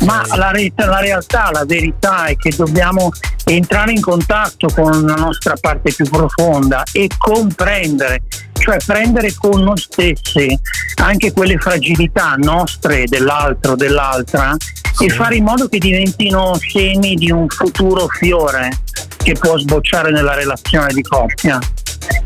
Ma 0.00 0.24
la, 0.36 0.50
re- 0.50 0.67
la 0.76 1.00
realtà, 1.00 1.50
la 1.52 1.64
verità 1.64 2.26
è 2.26 2.36
che 2.36 2.52
dobbiamo 2.56 3.10
entrare 3.44 3.92
in 3.92 4.00
contatto 4.00 4.68
con 4.68 5.04
la 5.04 5.14
nostra 5.14 5.54
parte 5.60 5.92
più 5.92 6.04
profonda 6.08 6.82
e 6.92 7.08
comprendere, 7.16 8.22
cioè 8.52 8.76
prendere 8.84 9.34
con 9.34 9.62
noi 9.62 9.78
stessi 9.78 10.58
anche 10.96 11.32
quelle 11.32 11.58
fragilità 11.58 12.34
nostre, 12.36 13.04
dell'altro, 13.04 13.76
dell'altra 13.76 14.56
e 15.00 15.08
fare 15.10 15.36
in 15.36 15.44
modo 15.44 15.68
che 15.68 15.78
diventino 15.78 16.56
semi 16.56 17.14
di 17.14 17.30
un 17.30 17.46
futuro 17.48 18.08
fiore 18.08 18.70
che 19.16 19.34
può 19.34 19.56
sbocciare 19.58 20.10
nella 20.10 20.34
relazione 20.34 20.92
di 20.92 21.02
coppia. 21.02 21.58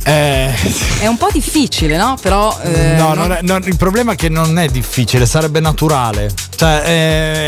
Eh, 0.05 0.51
È 1.01 1.07
un 1.07 1.17
po' 1.17 1.29
difficile, 1.33 1.97
no? 1.97 2.17
Però. 2.21 2.59
eh, 2.63 2.95
no, 2.97 3.15
non- 3.15 3.17
non 3.29 3.33
è- 3.33 3.39
non- 3.43 3.63
il 3.65 3.77
problema 3.77 4.13
è 4.13 4.17
che 4.17 4.29
non 4.29 4.59
è 4.59 4.67
difficile, 4.67 5.27
sarebbe 5.27 5.61
naturale. 5.61 6.31
Cioè, 6.57 6.83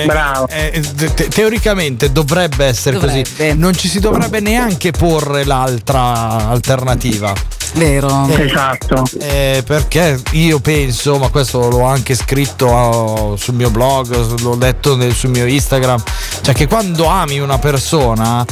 eh, 0.03 0.07
Bravo. 0.07 0.47
eh, 0.49 0.81
te- 1.15 1.29
teoricamente 1.29 2.13
dovrebbe 2.13 2.65
essere 2.67 2.99
Dovrebbe. 2.99 3.29
così. 3.37 3.57
Non 3.57 3.75
ci 3.77 3.89
si 3.89 3.99
dovrebbe 4.01 4.41
neanche 4.41 4.93
porre 4.93 5.45
l'altra 5.45 6.49
alternativa. 6.49 7.33
Vero. 7.75 8.29
Esatto. 8.29 9.03
Eh, 9.19 9.63
perché 9.67 10.21
io 10.33 10.61
penso, 10.61 11.19
ma 11.19 11.29
questo 11.29 11.69
l'ho 11.69 11.83
anche 11.85 12.15
scritto 12.15 12.67
oh, 12.67 13.37
sul 13.37 13.55
mio 13.55 13.71
blog, 13.71 14.41
l'ho 14.41 14.57
letto 14.57 14.97
nel- 14.97 15.15
sul 15.15 15.31
mio 15.31 15.45
Instagram, 15.47 16.03
cioè 16.43 16.55
che 16.55 16.67
quando 16.69 17.07
ami 17.07 17.41
una 17.41 17.59
persona 17.59 18.45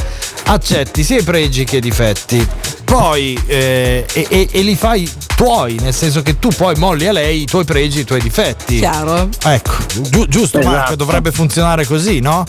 accetti 0.45 1.03
sia 1.03 1.19
i 1.19 1.23
pregi 1.23 1.63
che 1.63 1.77
i 1.77 1.81
difetti. 1.81 2.45
Poi 2.83 3.41
eh, 3.47 4.05
e, 4.13 4.25
e- 4.29 4.49
e 4.51 4.61
li 4.61 4.75
fai 4.75 5.09
tuoi, 5.35 5.77
nel 5.81 5.93
senso 5.93 6.21
che 6.21 6.37
tu 6.37 6.49
poi 6.49 6.75
molli 6.75 7.07
a 7.07 7.11
lei 7.13 7.41
i 7.43 7.45
tuoi 7.45 7.63
pregi 7.63 7.99
e 7.99 8.01
i 8.01 8.05
tuoi 8.05 8.21
difetti. 8.21 8.77
Chiaro. 8.79 9.29
Ecco, 9.45 9.71
giu- 10.09 10.27
giusto 10.27 10.57
Marco, 10.59 10.75
Esatto. 10.75 10.95
dovrebbe 10.95 11.31
funzionare 11.31 11.85
così, 11.87 12.19
no? 12.19 12.43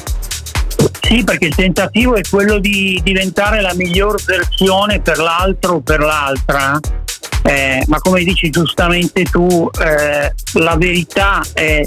Sì, 1.01 1.23
perché 1.25 1.47
il 1.47 1.55
tentativo 1.55 2.15
è 2.15 2.23
quello 2.29 2.59
di 2.59 3.01
diventare 3.03 3.61
la 3.61 3.75
miglior 3.75 4.23
versione 4.25 5.01
per 5.01 5.19
l'altro 5.19 5.75
o 5.75 5.81
per 5.81 6.01
l'altra. 6.01 6.79
Eh, 7.47 7.85
ma 7.89 7.99
come 7.99 8.25
dici 8.25 8.49
giustamente 8.49 9.25
tu, 9.25 9.69
eh, 9.79 10.33
la 10.55 10.77
verità 10.77 11.43
è 11.53 11.87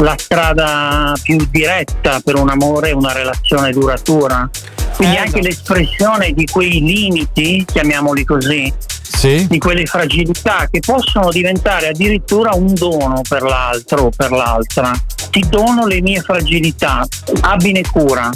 la 0.00 0.14
strada 0.18 1.12
più 1.22 1.46
diretta 1.50 2.20
per 2.24 2.34
un 2.36 2.48
amore 2.48 2.88
e 2.90 2.92
una 2.92 3.12
relazione 3.12 3.70
duratura. 3.70 4.48
Quindi 4.96 5.16
anche 5.16 5.40
l'espressione 5.40 6.32
di 6.32 6.46
quei 6.46 6.80
limiti, 6.80 7.64
chiamiamoli 7.64 8.24
così, 8.24 8.72
Sì. 9.02 9.46
di 9.48 9.58
quelle 9.58 9.86
fragilità 9.86 10.68
che 10.70 10.80
possono 10.80 11.30
diventare 11.30 11.88
addirittura 11.88 12.54
un 12.54 12.74
dono 12.74 13.20
per 13.28 13.42
l'altro 13.42 14.04
o 14.04 14.10
per 14.14 14.30
l'altra. 14.30 14.92
Ti 15.34 15.44
dono 15.48 15.86
le 15.88 16.00
mie 16.00 16.20
fragilità, 16.20 17.04
abbine 17.40 17.82
cura. 17.82 18.30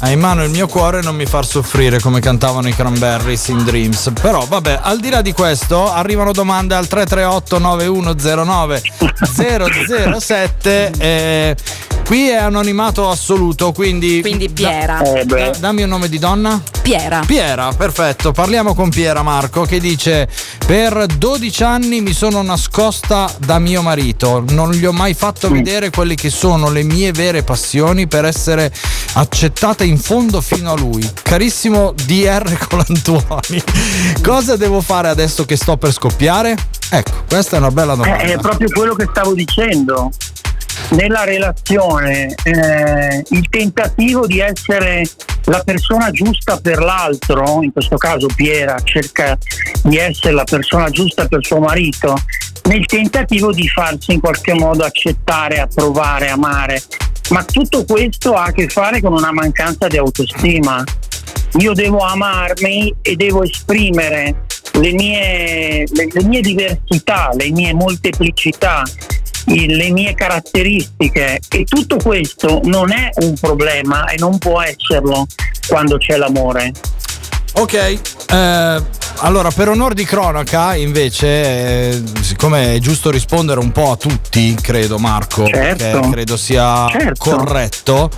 Hai 0.00 0.12
in 0.14 0.20
mano 0.20 0.42
il 0.44 0.50
mio 0.50 0.66
cuore 0.66 0.98
e 0.98 1.02
non 1.02 1.14
mi 1.14 1.24
far 1.24 1.46
soffrire 1.46 1.98
come 2.00 2.20
cantavano 2.20 2.68
i 2.68 2.74
Cranberries 2.74 3.48
in 3.48 3.64
Dreams. 3.64 4.10
Però 4.20 4.44
vabbè, 4.46 4.80
al 4.82 4.98
di 5.00 5.08
là 5.08 5.22
di 5.22 5.32
questo, 5.32 5.90
arrivano 5.90 6.32
domande 6.32 6.74
al 6.74 6.86
338 6.88 7.58
9109 7.58 8.82
007. 10.20 10.90
eh, 10.98 11.56
qui 12.04 12.28
è 12.28 12.34
anonimato 12.36 13.08
assoluto, 13.08 13.72
quindi. 13.72 14.20
Quindi 14.20 14.50
Piera. 14.50 15.00
Eh, 15.00 15.24
beh. 15.24 15.50
da- 15.52 15.58
dammi 15.58 15.82
un 15.82 15.88
nome 15.88 16.08
di 16.08 16.18
donna. 16.18 16.60
Piera. 16.82 17.20
Piera, 17.24 17.72
perfetto. 17.74 18.32
Parliamo 18.32 18.74
con 18.74 18.90
Piera 18.90 19.22
Marco 19.22 19.62
che 19.62 19.80
dice: 19.80 20.28
Per 20.66 21.06
12 21.06 21.62
anni 21.62 22.00
mi 22.02 22.12
sono 22.12 22.42
nascosta 22.42 23.32
da 23.38 23.58
mio 23.58 23.80
marito. 23.80 24.44
Non 24.50 24.70
gli 24.72 24.84
ho 24.84 24.92
mai 24.92 25.14
fatto 25.14 25.48
vedere 25.48 25.88
quelle 25.90 26.14
che 26.14 26.28
sono 26.28 26.68
le 26.68 26.82
mie 26.82 27.10
vere 27.12 27.42
passioni 27.42 28.06
per 28.06 28.26
essere 28.26 28.70
accettata 29.14 29.83
in 29.84 29.98
fondo 29.98 30.40
fino 30.40 30.72
a 30.72 30.76
lui. 30.76 31.08
Carissimo 31.22 31.92
DR 32.06 32.56
Colantuoni, 32.68 33.62
cosa 34.22 34.56
devo 34.56 34.80
fare 34.80 35.08
adesso 35.08 35.44
che 35.44 35.56
sto 35.56 35.76
per 35.76 35.92
scoppiare? 35.92 36.56
Ecco, 36.90 37.24
questa 37.28 37.56
è 37.56 37.58
una 37.58 37.70
bella 37.70 37.94
domanda. 37.94 38.22
Eh, 38.22 38.34
È 38.34 38.38
proprio 38.38 38.68
quello 38.70 38.94
che 38.94 39.06
stavo 39.10 39.34
dicendo. 39.34 40.10
Nella 40.90 41.24
relazione 41.24 42.34
eh, 42.42 43.24
il 43.30 43.48
tentativo 43.48 44.26
di 44.26 44.40
essere 44.40 45.04
la 45.44 45.62
persona 45.64 46.10
giusta 46.10 46.58
per 46.58 46.78
l'altro, 46.78 47.62
in 47.62 47.72
questo 47.72 47.96
caso 47.96 48.26
Piera 48.34 48.76
cerca 48.82 49.36
di 49.82 49.96
essere 49.96 50.34
la 50.34 50.44
persona 50.44 50.90
giusta 50.90 51.26
per 51.26 51.44
suo 51.44 51.60
marito, 51.60 52.16
nel 52.64 52.86
tentativo 52.86 53.52
di 53.52 53.68
farsi 53.68 54.12
in 54.12 54.20
qualche 54.20 54.54
modo 54.54 54.84
accettare, 54.84 55.60
approvare, 55.60 56.28
amare. 56.30 56.82
Ma 57.30 57.42
tutto 57.44 57.84
questo 57.84 58.34
ha 58.34 58.44
a 58.44 58.52
che 58.52 58.68
fare 58.68 59.00
con 59.00 59.12
una 59.12 59.32
mancanza 59.32 59.86
di 59.86 59.96
autostima. 59.96 60.84
Io 61.58 61.72
devo 61.72 61.98
amarmi 61.98 62.94
e 63.00 63.16
devo 63.16 63.44
esprimere 63.44 64.44
le 64.72 64.92
mie, 64.92 65.84
le- 65.90 66.08
le 66.10 66.24
mie 66.24 66.40
diversità, 66.40 67.30
le 67.34 67.50
mie 67.50 67.72
molteplicità, 67.72 68.82
le 69.46 69.90
mie 69.90 70.14
caratteristiche 70.14 71.38
e 71.48 71.64
tutto 71.64 71.96
questo 71.96 72.60
non 72.64 72.90
è 72.92 73.10
un 73.16 73.34
problema 73.38 74.06
e 74.06 74.16
non 74.18 74.38
può 74.38 74.60
esserlo 74.60 75.26
quando 75.68 75.96
c'è 75.98 76.16
l'amore. 76.16 76.72
Ok, 77.56 77.74
eh, 77.74 78.82
allora 79.18 79.50
per 79.52 79.68
onor 79.68 79.94
di 79.94 80.04
cronaca 80.04 80.74
invece, 80.74 81.26
eh, 81.26 82.02
siccome 82.20 82.74
è 82.74 82.78
giusto 82.78 83.10
rispondere 83.10 83.60
un 83.60 83.70
po' 83.70 83.92
a 83.92 83.96
tutti, 83.96 84.56
credo 84.60 84.98
Marco, 84.98 85.46
Certo. 85.46 86.00
credo 86.10 86.36
sia 86.36 86.88
Certo. 86.90 87.30
corretto, 87.30 88.10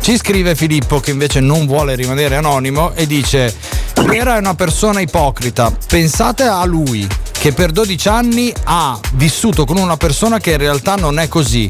ci 0.00 0.16
scrive 0.16 0.54
Filippo 0.54 1.00
che 1.00 1.10
invece 1.10 1.40
non 1.40 1.66
vuole 1.66 1.96
rimanere 1.96 2.36
anonimo 2.36 2.92
e 2.94 3.06
dice, 3.08 3.52
Piera 4.06 4.36
è 4.36 4.38
una 4.38 4.54
persona 4.54 5.00
ipocrita, 5.00 5.72
pensate 5.88 6.44
a 6.44 6.64
lui 6.64 7.06
che 7.32 7.52
per 7.52 7.72
12 7.72 8.08
anni 8.08 8.54
ha 8.64 8.98
vissuto 9.14 9.64
con 9.64 9.76
una 9.76 9.96
persona 9.96 10.38
che 10.38 10.52
in 10.52 10.58
realtà 10.58 10.94
non 10.94 11.18
è 11.18 11.26
così. 11.26 11.68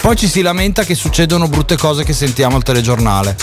Poi 0.00 0.16
ci 0.16 0.28
si 0.28 0.40
lamenta 0.42 0.82
che 0.82 0.94
succedono 0.94 1.46
brutte 1.46 1.76
cose 1.76 2.04
che 2.04 2.12
sentiamo 2.12 2.56
al 2.56 2.62
telegiornale. 2.62 3.36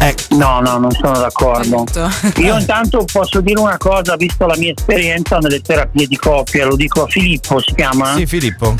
Ecco. 0.00 0.36
No, 0.36 0.60
no, 0.60 0.78
non 0.78 0.92
sono 0.92 1.18
d'accordo. 1.18 1.84
Io 2.38 2.56
intanto 2.56 3.04
posso 3.10 3.40
dire 3.40 3.58
una 3.58 3.76
cosa, 3.78 4.14
visto 4.16 4.46
la 4.46 4.56
mia 4.56 4.72
esperienza 4.76 5.38
nelle 5.38 5.60
terapie 5.60 6.06
di 6.06 6.16
coppia, 6.16 6.66
lo 6.66 6.76
dico 6.76 7.02
a 7.02 7.06
Filippo, 7.08 7.60
si 7.60 7.74
chiama? 7.74 8.14
Sì, 8.16 8.26
Filippo. 8.26 8.76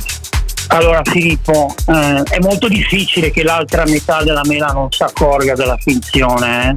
Allora 0.69 1.01
Filippo, 1.03 1.75
eh, 1.87 2.23
è 2.23 2.39
molto 2.41 2.69
difficile 2.69 3.31
che 3.31 3.43
l'altra 3.43 3.85
metà 3.87 4.23
della 4.23 4.43
mela 4.45 4.69
non 4.69 4.91
si 4.91 5.03
accorga 5.03 5.55
della 5.55 5.77
finzione. 5.79 6.75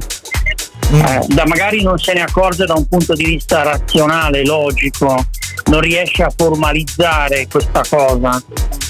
eh. 0.92 0.98
Eh, 0.98 1.26
da 1.28 1.46
magari 1.46 1.82
non 1.82 1.98
se 1.98 2.14
ne 2.14 2.22
accorge 2.22 2.64
da 2.64 2.74
un 2.74 2.88
punto 2.88 3.12
di 3.14 3.24
vista 3.24 3.62
razionale, 3.62 4.44
logico, 4.44 5.24
non 5.66 5.80
riesce 5.80 6.22
a 6.22 6.32
formalizzare 6.34 7.46
questa 7.50 7.82
cosa, 7.88 8.42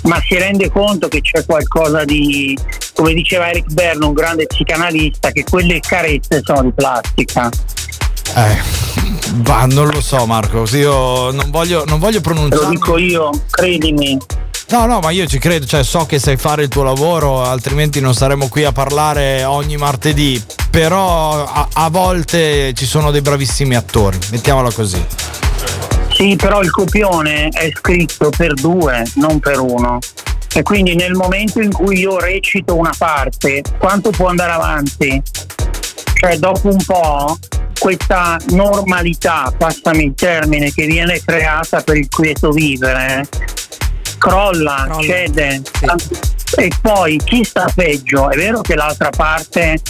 ma 0.04 0.20
si 0.26 0.36
rende 0.36 0.70
conto 0.70 1.08
che 1.08 1.20
c'è 1.20 1.44
qualcosa 1.44 2.04
di, 2.04 2.56
come 2.94 3.14
diceva 3.14 3.48
Eric 3.48 3.72
Berne, 3.72 4.04
un 4.04 4.12
grande 4.12 4.46
psicanalista, 4.46 5.30
che 5.30 5.44
quelle 5.48 5.80
carezze 5.80 6.40
sono 6.44 6.62
di 6.62 6.72
plastica. 6.72 7.48
Eh, 8.34 8.56
bah, 9.34 9.66
non 9.66 9.88
lo 9.88 10.00
so 10.00 10.24
Marco, 10.26 10.64
io 10.72 11.30
non 11.30 11.50
voglio, 11.50 11.84
non 11.86 11.98
voglio 11.98 12.20
pronunciare. 12.20 12.62
Lo 12.62 12.70
dico 12.70 12.98
io, 12.98 13.30
credimi. 13.50 14.18
No, 14.70 14.86
no, 14.86 15.00
ma 15.00 15.10
io 15.10 15.26
ci 15.26 15.38
credo, 15.38 15.66
cioè 15.66 15.84
so 15.84 16.06
che 16.06 16.18
sai 16.18 16.38
fare 16.38 16.62
il 16.62 16.68
tuo 16.68 16.82
lavoro, 16.82 17.42
altrimenti 17.44 18.00
non 18.00 18.14
saremmo 18.14 18.48
qui 18.48 18.64
a 18.64 18.72
parlare 18.72 19.44
ogni 19.44 19.76
martedì. 19.76 20.42
Però 20.70 21.44
a, 21.44 21.68
a 21.70 21.90
volte 21.90 22.72
ci 22.72 22.86
sono 22.86 23.10
dei 23.10 23.20
bravissimi 23.20 23.76
attori, 23.76 24.18
mettiamola 24.30 24.72
così. 24.72 25.04
Sì, 26.14 26.36
però 26.36 26.60
il 26.60 26.70
copione 26.70 27.48
è 27.48 27.70
scritto 27.74 28.30
per 28.36 28.54
due, 28.54 29.04
non 29.14 29.40
per 29.40 29.58
uno. 29.58 29.98
E 30.54 30.62
quindi 30.62 30.94
nel 30.94 31.14
momento 31.14 31.60
in 31.60 31.72
cui 31.72 31.98
io 32.00 32.18
recito 32.18 32.76
una 32.76 32.92
parte, 32.96 33.62
quanto 33.78 34.10
può 34.10 34.28
andare 34.28 34.52
avanti? 34.52 35.22
Cioè 36.14 36.36
dopo 36.38 36.68
un 36.68 36.84
po' 36.84 37.38
questa 37.78 38.36
normalità, 38.50 39.52
passami 39.56 40.04
il 40.04 40.14
termine, 40.14 40.70
che 40.70 40.86
viene 40.86 41.20
creata 41.24 41.80
per 41.80 41.96
il 41.96 42.08
quieto 42.08 42.50
vivere, 42.50 43.26
crolla, 44.18 44.98
cede. 45.00 45.62
E 46.54 46.70
poi 46.80 47.16
chi 47.24 47.42
sta 47.42 47.66
peggio? 47.74 48.28
È 48.30 48.36
vero 48.36 48.60
che 48.60 48.74
l'altra 48.74 49.08
parte 49.08 49.80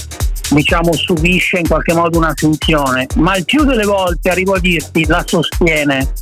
diciamo 0.55 0.93
subisce 0.93 1.59
in 1.59 1.67
qualche 1.67 1.95
modo 1.95 2.19
una 2.19 2.33
finzione, 2.35 3.07
ma 3.17 3.37
il 3.37 3.45
più 3.45 3.65
delle 3.65 3.85
volte 3.85 4.31
arrivo 4.31 4.55
a 4.55 4.61
dirti 4.61 5.07
la 5.07 5.25
sostiene 5.27 6.13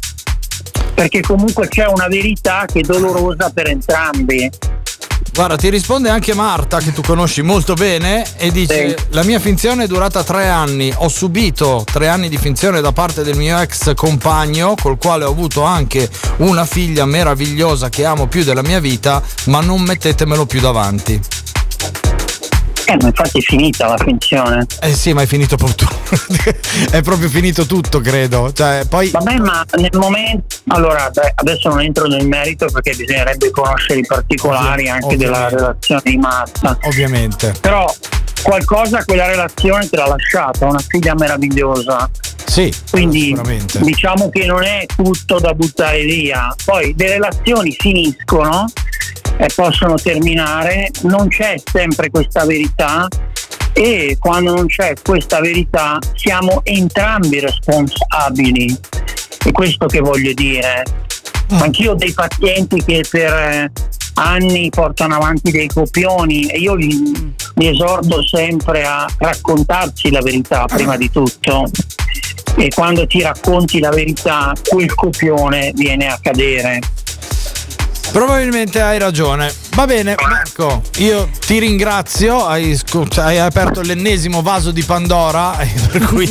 perché 1.00 1.22
comunque 1.22 1.66
c'è 1.66 1.86
una 1.86 2.08
verità 2.08 2.66
che 2.66 2.80
è 2.80 2.82
dolorosa 2.82 3.50
per 3.50 3.68
entrambi. 3.68 4.50
Guarda, 5.32 5.56
ti 5.56 5.70
risponde 5.70 6.10
anche 6.10 6.34
Marta, 6.34 6.78
che 6.78 6.92
tu 6.92 7.00
conosci 7.00 7.40
molto 7.40 7.72
bene, 7.72 8.24
e 8.36 8.50
dice: 8.50 8.96
La 9.10 9.22
mia 9.22 9.38
finzione 9.38 9.84
è 9.84 9.86
durata 9.86 10.22
tre 10.22 10.48
anni. 10.48 10.92
Ho 10.94 11.08
subito 11.08 11.84
tre 11.90 12.08
anni 12.08 12.28
di 12.28 12.36
finzione 12.36 12.82
da 12.82 12.92
parte 12.92 13.22
del 13.22 13.36
mio 13.36 13.58
ex 13.58 13.94
compagno, 13.94 14.74
col 14.78 14.98
quale 14.98 15.24
ho 15.24 15.30
avuto 15.30 15.62
anche 15.62 16.06
una 16.38 16.66
figlia 16.66 17.06
meravigliosa 17.06 17.88
che 17.88 18.04
amo 18.04 18.26
più 18.26 18.44
della 18.44 18.62
mia 18.62 18.80
vita, 18.80 19.22
ma 19.46 19.60
non 19.60 19.80
mettetemelo 19.80 20.44
più 20.44 20.60
davanti. 20.60 21.18
Eh, 22.90 22.96
ma 23.00 23.06
infatti 23.06 23.38
è 23.38 23.42
finita 23.42 23.86
la 23.86 23.96
finzione. 23.96 24.66
Eh 24.80 24.92
sì, 24.92 25.12
ma 25.12 25.22
è 25.22 25.26
finito 25.26 25.54
tutto. 25.54 25.86
è 26.90 27.00
proprio 27.02 27.28
finito 27.28 27.64
tutto, 27.64 28.00
credo. 28.00 28.52
Cioè, 28.52 28.84
poi. 28.88 29.10
Vabbè, 29.10 29.36
ma 29.36 29.64
nel 29.76 29.96
momento. 29.96 30.56
Allora, 30.68 31.08
adesso 31.36 31.68
non 31.68 31.82
entro 31.82 32.08
nel 32.08 32.26
merito 32.26 32.66
perché 32.66 32.96
bisognerebbe 32.96 33.52
conoscere 33.52 34.00
i 34.00 34.04
particolari 34.04 34.88
anche 34.88 35.16
della 35.16 35.48
relazione 35.48 36.02
di 36.04 36.16
Marta. 36.16 36.76
Ovviamente. 36.82 37.54
Però 37.60 37.86
qualcosa 38.42 39.04
quella 39.04 39.26
relazione 39.26 39.88
te 39.88 39.96
l'ha 39.96 40.08
lasciata, 40.08 40.66
una 40.66 40.82
figlia 40.84 41.14
meravigliosa. 41.14 42.10
Sì, 42.44 42.74
Quindi 42.90 43.38
diciamo 43.78 44.28
che 44.30 44.44
non 44.46 44.64
è 44.64 44.84
tutto 44.96 45.38
da 45.38 45.54
buttare 45.54 46.02
via. 46.02 46.52
Poi 46.64 46.92
le 46.98 47.08
relazioni 47.08 47.72
finiscono 47.78 48.64
e 49.40 49.48
possono 49.54 49.94
terminare, 49.94 50.90
non 51.02 51.28
c'è 51.28 51.54
sempre 51.64 52.10
questa 52.10 52.44
verità 52.44 53.08
e 53.72 54.18
quando 54.18 54.54
non 54.54 54.66
c'è 54.66 54.92
questa 55.02 55.40
verità 55.40 55.98
siamo 56.14 56.60
entrambi 56.62 57.40
responsabili. 57.40 58.78
È 59.42 59.50
questo 59.50 59.86
che 59.86 60.00
voglio 60.00 60.34
dire. 60.34 60.82
Anch'io 61.52 61.92
ho 61.92 61.94
dei 61.94 62.12
pazienti 62.12 62.84
che 62.84 63.02
per 63.08 63.32
eh, 63.32 63.72
anni 64.14 64.68
portano 64.68 65.14
avanti 65.14 65.50
dei 65.50 65.68
copioni 65.68 66.46
e 66.46 66.58
io 66.58 66.74
li, 66.74 67.34
li 67.54 67.66
esorto 67.66 68.22
sempre 68.22 68.84
a 68.84 69.08
raccontarsi 69.16 70.10
la 70.10 70.20
verità 70.20 70.66
prima 70.66 70.98
di 70.98 71.10
tutto 71.10 71.64
e 72.56 72.68
quando 72.68 73.06
ti 73.06 73.22
racconti 73.22 73.78
la 73.78 73.90
verità 73.90 74.52
quel 74.68 74.94
copione 74.94 75.72
viene 75.74 76.08
a 76.08 76.18
cadere. 76.20 76.80
Probabilmente 78.12 78.80
hai 78.80 78.98
ragione. 78.98 79.52
Va 79.76 79.86
bene, 79.86 80.16
Marco, 80.20 80.82
io 80.98 81.28
ti 81.46 81.60
ringrazio. 81.60 82.44
Hai, 82.44 82.78
hai 83.16 83.38
aperto 83.38 83.82
l'ennesimo 83.82 84.42
vaso 84.42 84.72
di 84.72 84.82
Pandora. 84.82 85.56
Per 85.92 86.04
cui, 86.06 86.28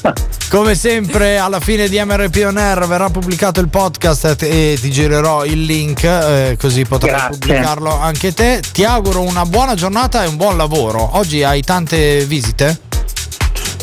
come 0.48 0.74
sempre, 0.74 1.38
alla 1.38 1.60
fine 1.60 1.88
di 1.88 2.02
MRP 2.02 2.44
On 2.46 2.56
Air 2.56 2.86
verrà 2.86 3.10
pubblicato 3.10 3.60
il 3.60 3.68
podcast 3.68 4.42
e 4.42 4.78
ti 4.80 4.90
girerò 4.90 5.44
il 5.44 5.62
link, 5.64 6.02
eh, 6.02 6.56
così 6.58 6.84
potrai 6.84 7.10
Grazie. 7.10 7.38
pubblicarlo 7.38 8.00
anche 8.00 8.32
te. 8.32 8.62
Ti 8.72 8.84
auguro 8.84 9.20
una 9.20 9.44
buona 9.44 9.74
giornata 9.74 10.24
e 10.24 10.28
un 10.28 10.36
buon 10.36 10.56
lavoro. 10.56 11.16
Oggi 11.18 11.42
hai 11.42 11.62
tante 11.62 12.24
visite? 12.24 12.87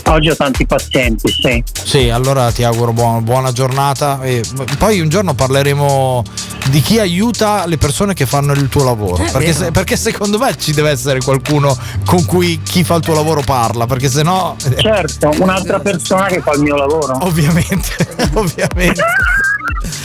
Oggi 0.08 0.30
ho 0.30 0.36
tanti 0.36 0.66
pazienti, 0.68 1.32
sì. 1.32 1.64
Sì, 1.84 2.10
allora 2.10 2.52
ti 2.52 2.64
auguro 2.64 2.94
buona, 2.94 3.22
buona 3.22 3.52
giornata 3.52 4.22
e 4.22 4.44
poi 4.78 5.00
un 5.00 5.10
giorno 5.10 5.34
parleremo 5.34 6.24
di 6.70 6.80
chi 6.82 7.00
aiuta 7.00 7.66
le 7.66 7.78
persone 7.78 8.14
che 8.14 8.26
fanno 8.28 8.54
il 8.54 8.70
tuo 8.70 8.84
lavoro. 8.84 9.24
Eh, 9.24 9.32
perché, 9.32 9.54
se- 9.54 9.72
perché 9.72 9.98
secondo 9.98 10.38
me 10.38 10.56
ci 10.58 10.74
deve 10.74 10.92
essere 10.92 11.20
qualcuno 11.22 11.76
con 12.06 12.24
cui 12.26 12.62
chi 12.62 12.84
fa 12.84 12.96
il 12.96 13.02
tuo 13.02 13.16
lavoro 13.16 13.42
parla, 13.42 13.88
perché 13.88 14.08
sennò... 14.10 14.56
Certo, 14.78 15.32
un'altra 15.40 15.80
persona 15.80 16.26
che 16.28 16.40
fa 16.42 16.54
il 16.54 16.62
mio 16.62 16.76
lavoro. 16.76 17.18
Ovviamente, 17.22 17.96
ovviamente. 18.34 19.02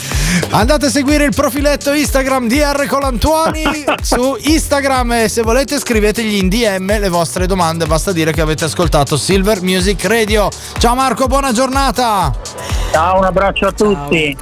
Andate 0.50 0.86
a 0.86 0.90
seguire 0.90 1.24
il 1.24 1.34
profiletto 1.34 1.92
Instagram 1.92 2.46
di 2.48 2.60
R 2.60 2.86
Colantuoni 2.86 3.84
su 4.02 4.36
Instagram 4.38 5.12
e 5.12 5.28
se 5.28 5.42
volete 5.42 5.78
scrivetegli 5.78 6.34
in 6.34 6.48
DM 6.48 6.98
le 6.98 7.08
vostre 7.08 7.46
domande, 7.46 7.86
basta 7.86 8.12
dire 8.12 8.32
che 8.32 8.40
avete 8.40 8.64
ascoltato 8.64 9.16
Silver 9.16 9.62
Music 9.62 10.04
Radio. 10.04 10.48
Ciao 10.78 10.94
Marco, 10.94 11.26
buona 11.26 11.52
giornata. 11.52 12.32
Ciao, 12.90 13.18
un 13.18 13.24
abbraccio 13.24 13.66
a 13.66 13.72
tutti. 13.72 14.36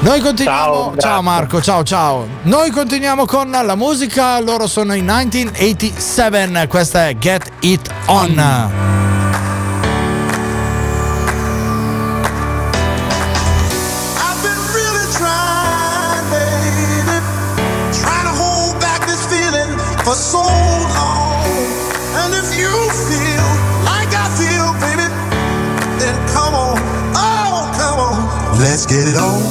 Noi 0.00 0.20
continuiamo. 0.20 0.72
Ciao, 0.72 0.96
Ciao. 0.98 1.22
Marco, 1.22 1.62
ciao 1.62 1.82
ciao. 1.84 2.26
Noi 2.42 2.70
continuiamo 2.70 3.24
con 3.24 3.50
la 3.50 3.74
musica, 3.76 4.40
loro 4.40 4.66
sono 4.66 4.94
i 4.94 5.02
1987, 5.02 6.66
questa 6.66 7.08
è 7.08 7.16
Get 7.16 7.50
It 7.60 7.90
On. 8.06 9.13
For 20.14 20.20
so 20.20 20.42
long. 20.42 21.42
And 22.22 22.34
if 22.34 22.48
you 22.56 22.70
feel 23.08 23.48
like 23.82 24.10
I 24.14 24.26
feel, 24.38 24.70
baby, 24.78 25.08
then 25.98 26.14
come 26.28 26.54
on, 26.54 26.78
oh, 27.16 27.72
come 27.74 27.98
on, 27.98 28.58
let's 28.60 28.86
get 28.86 29.08
it 29.08 29.16
on. 29.16 29.42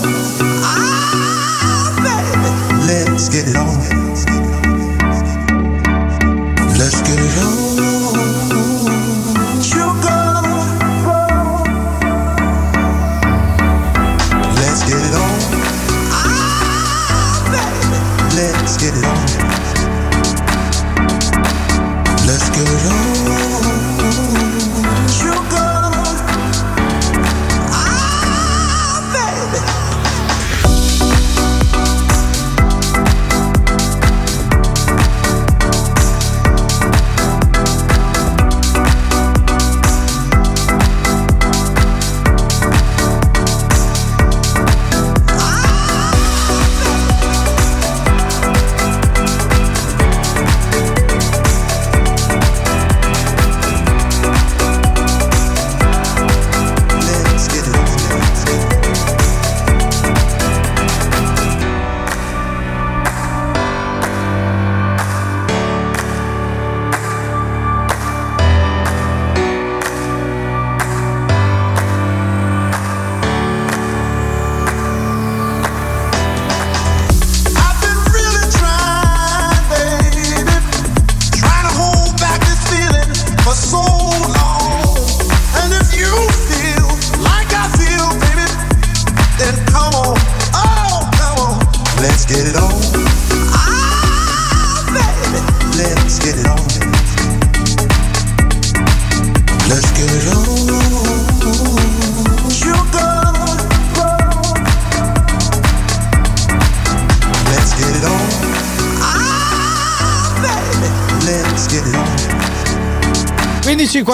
Ah, 0.64 1.91
baby, 1.99 2.51
let's 2.88 3.28
get 3.30 3.47
it 3.47 3.57
on. 3.57 3.76
Let's 6.78 7.01
get 7.01 7.20
it 7.20 7.38
on. 7.43 7.72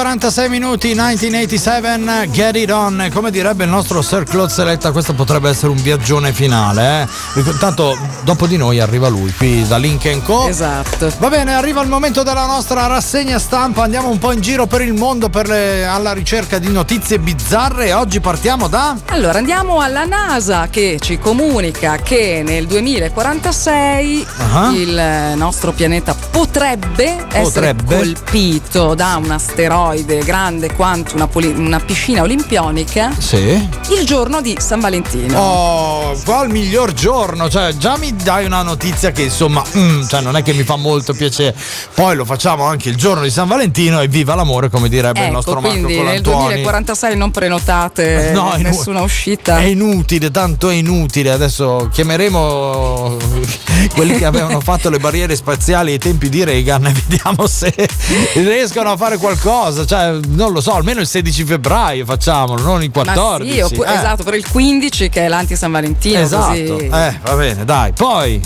15:46 0.04 0.48
minuti 0.50 0.88
1987 0.96 2.30
Get 2.32 2.56
It 2.56 2.72
On 2.72 3.10
come 3.14 3.32
direbbe 3.32 3.66
il 3.66 3.70
nostro 3.70 4.02
Sir 4.02 4.24
Claude 4.24 4.50
Seletta 4.52 4.92
questo 4.94 5.12
potrebbe 5.14 5.50
essere 5.50 5.72
un 5.74 5.82
viaggione 5.82 6.32
finale 6.32 7.06
eh? 7.36 7.40
intanto 7.42 7.98
dopo 8.24 8.48
di 8.48 8.56
noi 8.56 8.80
arriva 8.80 9.10
lui 9.10 9.34
qui 9.34 9.68
da 9.68 9.76
Link 9.76 10.24
Co 10.24 10.48
esatto 10.48 11.12
va 11.20 11.28
bene 11.28 11.54
arriva 11.54 11.82
il 11.82 11.90
momento 11.90 12.24
della 12.24 12.46
nostra 12.46 12.88
rassegna 12.88 13.38
stampa 13.40 13.84
andiamo 13.84 14.08
un 14.10 14.20
po' 14.20 14.32
in 14.32 14.40
giro 14.40 14.68
per 14.68 14.82
il 14.82 14.94
mondo 14.94 15.28
per 15.28 15.50
le- 15.50 15.86
alla 15.86 16.14
ricerca 16.14 16.60
di 16.60 16.72
notizie 16.72 17.20
bizzarre 17.20 17.92
oggi 17.92 18.22
partiamo 18.22 18.70
da 18.70 18.96
Allora 19.08 19.38
andiamo 19.40 19.82
alla 19.82 20.06
NASA 20.06 20.70
che 20.70 20.98
ci 21.02 21.20
comunica 21.20 21.98
che 21.98 22.42
nel 22.46 22.68
2046 22.68 24.28
Ah. 24.54 24.72
il 24.74 25.34
nostro 25.36 25.74
pianeta 25.74 26.16
potrebbe, 26.32 27.26
essere 27.34 27.74
Potrebbe. 27.74 27.96
colpito 27.98 28.94
da 28.96 29.20
un 29.22 29.32
asteroide 29.32 29.88
grande 30.24 30.74
quanto 30.74 31.16
una, 31.16 31.28
poli- 31.28 31.54
una 31.56 31.80
piscina 31.80 32.22
olimpionica 32.22 33.12
sì 33.18 33.68
il 34.00 34.06
giorno 34.06 34.42
di 34.42 34.56
San 34.60 34.80
Valentino. 34.80 35.38
Oh, 35.40 36.18
qua 36.24 36.44
il 36.44 36.52
miglior 36.52 36.94
giorno, 36.94 37.50
cioè 37.50 37.74
già 37.76 37.98
mi 37.98 38.16
dai 38.16 38.46
una 38.46 38.62
notizia 38.62 39.12
che 39.12 39.24
insomma, 39.24 39.64
mm, 39.76 40.06
cioè 40.08 40.22
non 40.22 40.36
è 40.36 40.44
che 40.44 40.54
mi 40.54 40.64
fa 40.64 40.76
molto 40.76 41.14
piacere. 41.14 41.56
Poi 41.94 42.16
lo 42.16 42.26
facciamo 42.26 42.64
anche 42.66 42.90
il 42.90 42.96
giorno 42.96 43.24
di 43.24 43.30
San 43.30 43.48
Valentino 43.48 44.00
e 44.00 44.08
viva 44.08 44.36
l'amore, 44.36 44.70
come 44.70 44.90
direbbe 44.90 45.20
il 45.20 45.26
Ecco, 45.26 45.34
nostro 45.34 45.54
Marco 45.60 45.70
quindi 45.70 45.94
nel 45.96 46.22
Colantoni. 46.22 46.46
2046 46.46 47.18
non 47.18 47.32
prenotate 47.32 48.32
No, 48.34 48.54
inu- 48.56 48.70
nessuna 48.70 49.02
uscita. 49.02 49.60
È 49.60 49.64
inutile, 49.64 50.32
tanto 50.32 50.70
è 50.70 50.76
inutile. 50.76 51.32
Adesso 51.32 51.90
chiameremo 51.92 53.18
quelli 53.94 54.18
che 54.18 54.26
avevano 54.26 54.60
fatto 54.60 54.90
le 54.90 55.00
barriere 55.00 55.36
spaziali 55.36 55.92
ai 55.92 55.98
tempi 55.98 56.30
di 56.30 56.44
Reagan 56.44 56.86
e 56.86 56.92
vediamo 56.94 57.48
se 57.48 57.74
riescono 58.36 58.92
a 58.92 58.98
fare 58.98 59.18
qualcosa. 59.18 59.79
Cioè, 59.86 60.20
non 60.28 60.52
lo 60.52 60.62
so, 60.62 60.74
almeno 60.74 61.00
il 61.00 61.08
16 61.08 61.44
febbraio 61.44 62.06
facciamolo, 62.06 62.62
non 62.62 62.84
il 62.84 62.92
Ma 62.94 63.04
14. 63.04 63.52
sì, 63.52 63.60
oppu- 63.60 63.86
eh. 63.88 63.94
esatto, 63.94 64.24
per 64.24 64.34
il 64.36 64.48
15 64.48 65.10
che 65.10 65.26
è 65.26 65.28
l'anti 65.28 65.56
San 65.56 65.72
Valentino. 65.72 66.20
Esatto, 66.20 66.52
così. 66.52 66.86
eh, 66.86 67.20
va 67.22 67.36
bene, 67.36 67.66
dai. 67.66 67.94
Poi, 67.94 68.42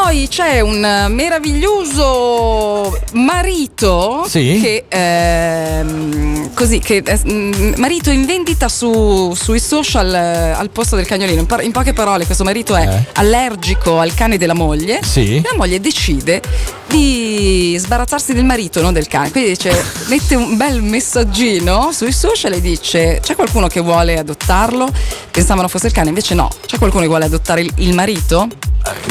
Poi 0.00 0.28
c'è 0.28 0.60
un 0.60 1.06
meraviglioso 1.10 2.96
marito 3.14 4.24
Sì. 4.28 4.58
che 4.62 4.84
ehm, 4.88 6.54
così 6.54 6.78
che 6.78 7.02
eh, 7.04 7.18
mm, 7.30 7.74
marito 7.76 8.10
in 8.10 8.24
vendita 8.24 8.68
su- 8.68 9.34
sui 9.34 9.58
social 9.60 10.14
eh, 10.14 10.50
al 10.52 10.70
posto 10.70 10.94
del 10.96 11.04
cagnolino. 11.04 11.40
In, 11.40 11.46
par- 11.46 11.62
in 11.64 11.72
poche 11.72 11.92
parole, 11.92 12.24
questo 12.26 12.44
marito 12.44 12.74
è 12.76 12.86
Eh. 12.88 13.06
allergico 13.14 13.98
al 13.98 14.14
cane 14.14 14.38
della 14.38 14.54
moglie. 14.54 15.00
Sì. 15.02 15.42
La 15.42 15.56
moglie 15.56 15.80
decide 15.80 16.40
di 16.86 17.76
sbarazzarsi 17.78 18.32
del 18.32 18.44
marito, 18.44 18.80
non 18.80 18.92
del 18.94 19.08
cane. 19.08 19.30
Quindi 19.32 19.50
dice: 19.50 19.84
mette 20.08 20.36
un 20.36 20.56
bel 20.56 20.80
messaggino 20.80 21.90
sui 21.92 22.12
social 22.12 22.52
e 22.52 22.60
dice: 22.60 23.18
C'è 23.20 23.34
qualcuno 23.34 23.66
che 23.66 23.80
vuole 23.80 24.16
adottarlo? 24.16 24.88
Pensavano 25.30 25.66
fosse 25.68 25.88
il 25.88 25.92
cane, 25.92 26.08
invece 26.10 26.34
no. 26.34 26.48
C'è 26.64 26.78
qualcuno 26.78 27.02
che 27.02 27.08
vuole 27.08 27.24
adottare 27.26 27.60
il, 27.62 27.72
il 27.78 27.94
marito? 27.94 28.46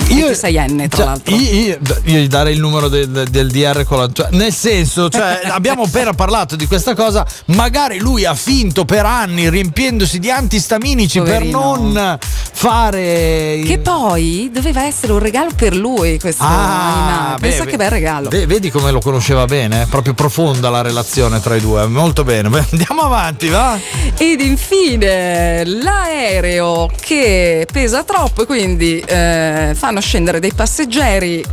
Io 0.09 0.33
26enne, 0.77 0.87
tra 0.87 0.97
Cioè, 0.97 1.05
l'altro. 1.05 1.35
Io, 1.35 1.77
io- 2.03 2.19
gli 2.19 2.27
darei 2.27 2.53
il 2.53 2.59
numero 2.59 2.87
del, 2.87 3.07
del- 3.09 3.49
DR 3.51 3.83
con 3.85 3.99
la. 3.99 4.09
cioè, 4.11 4.27
nel 4.31 4.53
senso, 4.53 5.09
cioè, 5.09 5.41
abbiamo 5.51 5.83
appena 5.83 6.13
parlato 6.13 6.55
di 6.55 6.65
questa 6.67 6.93
cosa. 6.95 7.25
Magari 7.45 7.99
lui 7.99 8.25
ha 8.25 8.33
finto 8.35 8.85
per 8.85 9.05
anni 9.05 9.49
riempiendosi 9.49 10.19
di 10.19 10.29
antistaminici 10.29 11.19
Poverino. 11.19 11.71
per 11.71 11.79
non 11.81 12.19
fare. 12.21 13.61
Che 13.65 13.79
poi 13.81 14.49
doveva 14.53 14.83
essere 14.85 15.13
un 15.13 15.19
regalo 15.19 15.51
per 15.55 15.75
lui 15.75 16.19
questo 16.19 16.43
animale. 16.43 17.35
beh, 17.35 17.39
Pensa 17.47 17.63
beh, 17.63 17.69
che 17.69 17.77
bel 17.77 17.89
regalo. 17.89 18.29
ve- 18.29 18.45
vedi 18.45 18.69
come 18.71 18.91
lo 18.91 18.99
conosceva 18.99 19.45
bene? 19.45 19.87
Proprio 19.89 20.13
profonda 20.13 20.69
la 20.69 20.81
relazione 20.81 21.39
tra 21.39 21.55
i 21.55 21.61
due. 21.61 21.85
Molto 21.87 22.23
bene. 22.23 22.49
Andiamo 22.71 23.01
avanti, 23.01 23.47
va? 23.49 23.77
Ed 24.17 24.41
infine 24.41 25.63
l'aereo 25.65 26.89
che 26.99 27.67
pesa 27.71 28.03
troppo 28.03 28.43
e 28.43 28.45
quindi 28.45 28.99
eh, 28.99 29.73
fanno 29.75 29.99
scendere 30.01 30.39
dei 30.39 30.51
passeggeri 30.53 30.65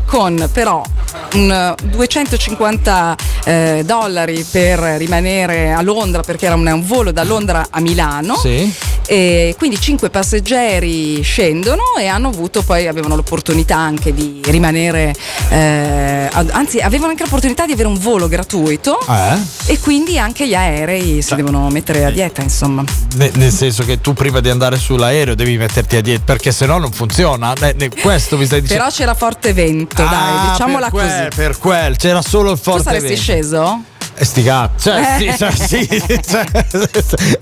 con 0.07 0.49
però 0.53 0.83
un, 1.35 1.51
eh, 1.51 1.75
250 1.89 3.17
eh, 3.45 3.83
dollari 3.85 4.45
per 4.51 4.79
rimanere 4.79 5.73
a 5.73 5.83
Londra 5.83 6.23
perché 6.23 6.47
era 6.47 6.55
un, 6.57 6.67
un 6.67 6.85
volo 6.87 7.12
da 7.12 7.23
Londra 7.25 7.67
a 7.71 7.81
Milano. 7.81 8.37
Sì. 8.37 8.73
E 9.07 9.55
quindi 9.59 9.79
cinque 9.79 10.09
passeggeri 10.09 11.21
scendono 11.23 11.83
e 11.99 12.07
hanno 12.07 12.29
avuto 12.29 12.62
poi 12.62 12.87
avevano 12.89 13.15
l'opportunità 13.17 13.77
anche 13.77 14.15
di 14.15 14.41
rimanere 14.47 15.15
eh, 15.51 16.29
anzi 16.33 16.79
avevano 16.81 17.11
anche 17.11 17.23
l'opportunità 17.25 17.67
di 17.67 17.73
avere 17.73 17.89
un 17.89 17.99
volo 17.99 18.29
gratuito 18.29 18.99
Eh? 19.07 19.37
e 19.67 19.79
quindi 19.79 20.19
anche 20.19 20.49
gli 20.49 20.55
aerei 20.55 21.21
si 21.21 21.35
devono 21.35 21.69
mettere 21.69 22.07
a 22.07 22.11
dieta 22.11 22.41
insomma 22.41 22.83
Ne- 23.17 23.31
nel 23.35 23.53
senso 23.53 23.85
che 23.85 24.01
tu 24.01 24.15
prima 24.15 24.41
di 24.41 24.49
andare 24.49 24.79
sull'aereo 24.79 25.35
devi 25.35 25.59
metterti 25.59 25.97
a 25.97 26.01
dieta 26.01 26.23
perché 26.25 26.51
sennò 26.51 26.79
non 26.79 26.91
funziona. 26.91 27.53
Ne- 27.61 27.75
ne- 27.77 27.91
questo 27.91 28.39
mi 28.39 28.47
stai 28.47 28.62
dicendo. 28.62 28.85
però 28.85 28.93
c'era 28.95 29.14
forte 29.14 29.53
vento 29.53 30.03
dai 30.03 30.09
Ah, 30.12 30.51
diciamola 30.53 30.88
per 30.88 30.92
quel, 30.92 31.09
così 31.28 31.28
Per 31.34 31.59
quel, 31.59 31.97
c'era 31.97 32.22
solo 32.22 32.53
il 32.53 32.57
tu 32.59 32.62
forte 32.62 32.82
saresti 32.84 33.09
vento. 33.09 33.20
sceso? 33.22 33.82
E 34.17 34.25
sti 34.25 34.43
cazzi, 34.45 34.89
cioè, 34.91 35.01
Eh. 35.01 35.33
sì, 35.33 35.37
cioè, 35.37 35.51
sì, 35.51 36.23
cioè, 36.29 36.45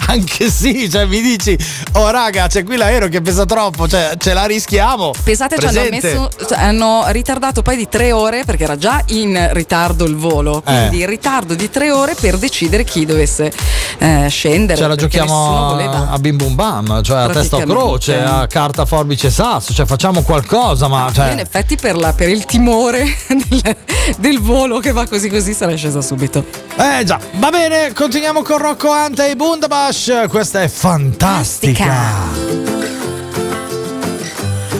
anche 0.06 0.50
sì, 0.50 0.88
cioè 0.90 1.04
mi 1.04 1.20
dici, 1.20 1.56
oh 1.92 2.08
raga, 2.10 2.46
c'è 2.46 2.64
qui 2.64 2.76
l'aereo 2.76 3.08
che 3.08 3.20
pesa 3.20 3.44
troppo, 3.44 3.86
cioè 3.86 4.12
ce 4.16 4.32
la 4.32 4.46
rischiamo. 4.46 5.10
Pensate, 5.22 5.58
ci 5.58 5.66
hanno, 5.66 5.88
messo, 5.90 6.30
cioè, 6.48 6.58
hanno 6.58 7.04
ritardato 7.08 7.60
poi 7.60 7.76
di 7.76 7.88
tre 7.90 8.12
ore 8.12 8.44
perché 8.44 8.64
era 8.64 8.78
già 8.78 9.02
in 9.08 9.50
ritardo 9.52 10.04
il 10.06 10.16
volo. 10.16 10.62
Quindi 10.62 10.98
Eh. 10.98 11.02
in 11.02 11.06
ritardo 11.10 11.54
di 11.54 11.68
tre 11.68 11.90
ore 11.90 12.14
per 12.18 12.38
decidere 12.38 12.84
chi 12.84 13.04
dovesse 13.04 13.52
eh, 13.98 14.26
scendere. 14.30 14.80
Ce 14.80 14.86
la 14.86 14.94
perché 14.94 15.20
nessuno 15.20 15.76
giochiamo 15.76 16.04
a, 16.06 16.10
a 16.10 16.18
bim 16.18 16.36
bum 16.38 16.54
bam, 16.54 17.02
cioè 17.02 17.18
a 17.20 17.28
testa 17.28 17.56
o 17.58 17.64
croce, 17.64 18.18
a 18.22 18.46
carta, 18.46 18.86
forbice, 18.86 19.30
sasso, 19.30 19.74
cioè 19.74 19.84
facciamo 19.84 20.22
qualcosa, 20.22 20.88
ma 20.88 21.06
Io 21.08 21.12
cioè, 21.12 21.32
in 21.32 21.38
effetti 21.40 21.76
per, 21.76 21.96
la- 21.96 22.14
per 22.14 22.30
il 22.30 22.46
timore 22.46 23.04
del, 23.28 23.76
del 24.18 24.40
volo 24.40 24.78
che 24.78 24.92
va 24.92 25.06
così 25.06 25.28
così 25.28 25.52
sarei 25.52 25.76
scesa 25.76 26.00
subito. 26.00 26.60
Eh 26.76 27.04
già, 27.04 27.18
va 27.34 27.50
bene, 27.50 27.92
continuiamo 27.92 28.42
con 28.42 28.58
Rocco 28.58 28.90
Ante 28.90 29.30
e 29.30 29.36
Bundabash, 29.36 30.24
questa 30.28 30.62
è 30.62 30.68
fantastica. 30.68 31.92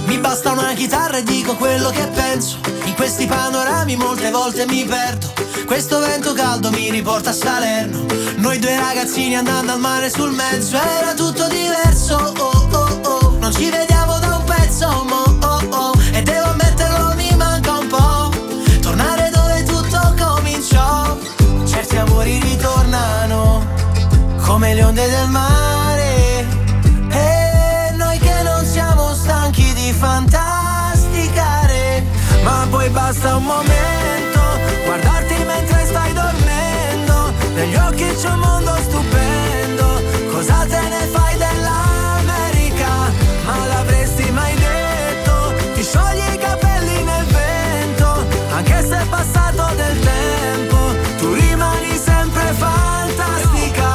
Mi 0.07 0.18
basta 0.18 0.53
una 0.53 0.72
chitarra 0.74 1.18
e 1.18 1.22
dico 1.22 1.55
quello 1.55 1.90
che 1.90 2.07
penso. 2.14 2.59
In 2.84 2.95
questi 2.95 3.26
panorami 3.26 3.97
molte 3.97 4.30
volte 4.30 4.66
mi 4.66 4.84
perdo. 4.84 5.32
Questo 5.66 6.01
vento 6.01 6.32
caldo 6.32 6.70
mi 6.70 6.90
riporta 6.90 7.30
a 7.30 7.32
Salerno. 7.32 8.05
Noi 8.36 8.59
due 8.59 8.76
ragazzini 8.78 9.36
andando 9.36 9.72
al 9.72 9.80
mare 9.80 10.11
sul 10.11 10.32
mezzo. 10.32 10.76
Era 10.76 11.14
tutto 11.14 11.47
diverso. 11.49 12.16
Oh 12.38 12.68
oh 12.70 13.01
oh. 13.05 13.36
Non 13.38 13.53
ci 13.53 13.70
vediamo 13.70 14.18
da 14.18 14.36
un 14.36 14.45
pezzo. 14.45 15.05
Mo, 15.09 15.31
basta 33.22 33.36
un 33.36 33.44
momento, 33.44 34.40
guardarti 34.84 35.34
mentre 35.44 35.86
stai 35.86 36.12
dormendo. 36.12 37.32
Negli 37.54 37.76
occhi 37.76 38.04
c'è 38.16 38.28
un 38.30 38.38
mondo 38.40 38.74
stupendo. 38.82 40.02
Cosa 40.32 40.66
te 40.68 40.80
ne 40.88 41.06
fai 41.06 41.36
dell'America? 41.36 42.88
Ma 43.44 43.66
l'avresti 43.66 44.30
mai 44.32 44.54
detto? 44.56 45.54
Ti 45.74 45.82
sciogli 45.82 46.34
i 46.34 46.38
capelli 46.38 47.02
nel 47.04 47.24
vento, 47.26 48.26
anche 48.50 48.84
se 48.88 49.00
è 49.00 49.06
passato 49.06 49.74
del 49.76 49.98
tempo. 50.00 50.76
Tu 51.18 51.32
rimani 51.32 51.96
sempre 51.96 52.52
fantastica. 52.58 53.90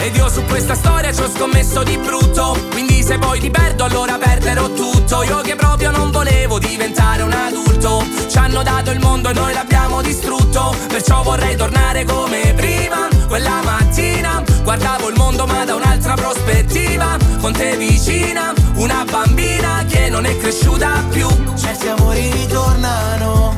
Ed 0.00 0.16
io 0.16 0.28
su 0.28 0.42
questa 0.44 0.74
storia 0.74 1.12
ci 1.12 1.22
ho 1.22 1.28
scommesso 1.28 1.82
di 1.82 1.98
brutto 1.98 2.56
Quindi 2.70 3.02
se 3.02 3.18
poi 3.18 3.40
ti 3.40 3.50
perdo 3.50 3.84
allora 3.84 4.16
perderò 4.16 4.67
tutto. 5.08 5.22
Io 5.22 5.40
che 5.40 5.56
proprio 5.56 5.90
non 5.90 6.10
volevo 6.10 6.58
diventare 6.58 7.22
un 7.22 7.32
adulto. 7.32 8.04
Ci 8.28 8.36
hanno 8.36 8.62
dato 8.62 8.90
il 8.90 9.00
mondo 9.00 9.30
e 9.30 9.32
noi 9.32 9.54
l'abbiamo 9.54 10.02
distrutto. 10.02 10.76
Perciò 10.88 11.22
vorrei 11.22 11.56
tornare 11.56 12.04
come 12.04 12.52
prima 12.54 13.08
Quella 13.26 13.62
mattina. 13.64 14.42
Guardavo 14.62 15.08
il 15.08 15.16
mondo 15.16 15.46
ma 15.46 15.64
da 15.64 15.74
un'altra 15.74 16.12
prospettiva. 16.14 17.16
Con 17.40 17.52
te 17.52 17.76
vicina, 17.76 18.52
una 18.74 19.04
bambina 19.10 19.84
che 19.88 20.10
non 20.10 20.26
è 20.26 20.36
cresciuta 20.36 21.02
più. 21.10 21.26
Certi 21.56 21.88
amori 21.88 22.30
ritornano 22.30 23.56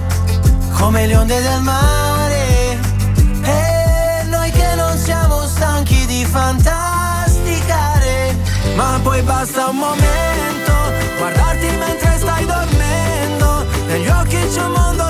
come 0.78 1.06
le 1.06 1.16
onde 1.16 1.40
del 1.40 1.60
mare. 1.62 2.78
E 3.42 4.22
noi 4.26 4.50
che 4.50 4.74
non 4.76 4.96
siamo 4.98 5.46
stanchi 5.46 6.06
di 6.06 6.24
fantasticare. 6.24 8.36
Ma 8.74 8.98
poi 9.02 9.22
basta 9.22 9.68
un 9.68 9.76
momento, 9.76 10.49
guardarti 11.20 11.66
mentre 11.76 12.16
stai 12.16 12.46
dormendo. 12.46 13.66
Negli 13.86 14.08
occhi 14.08 14.38
c'è 14.48 14.62
un 14.62 14.72
mondo 14.72 15.09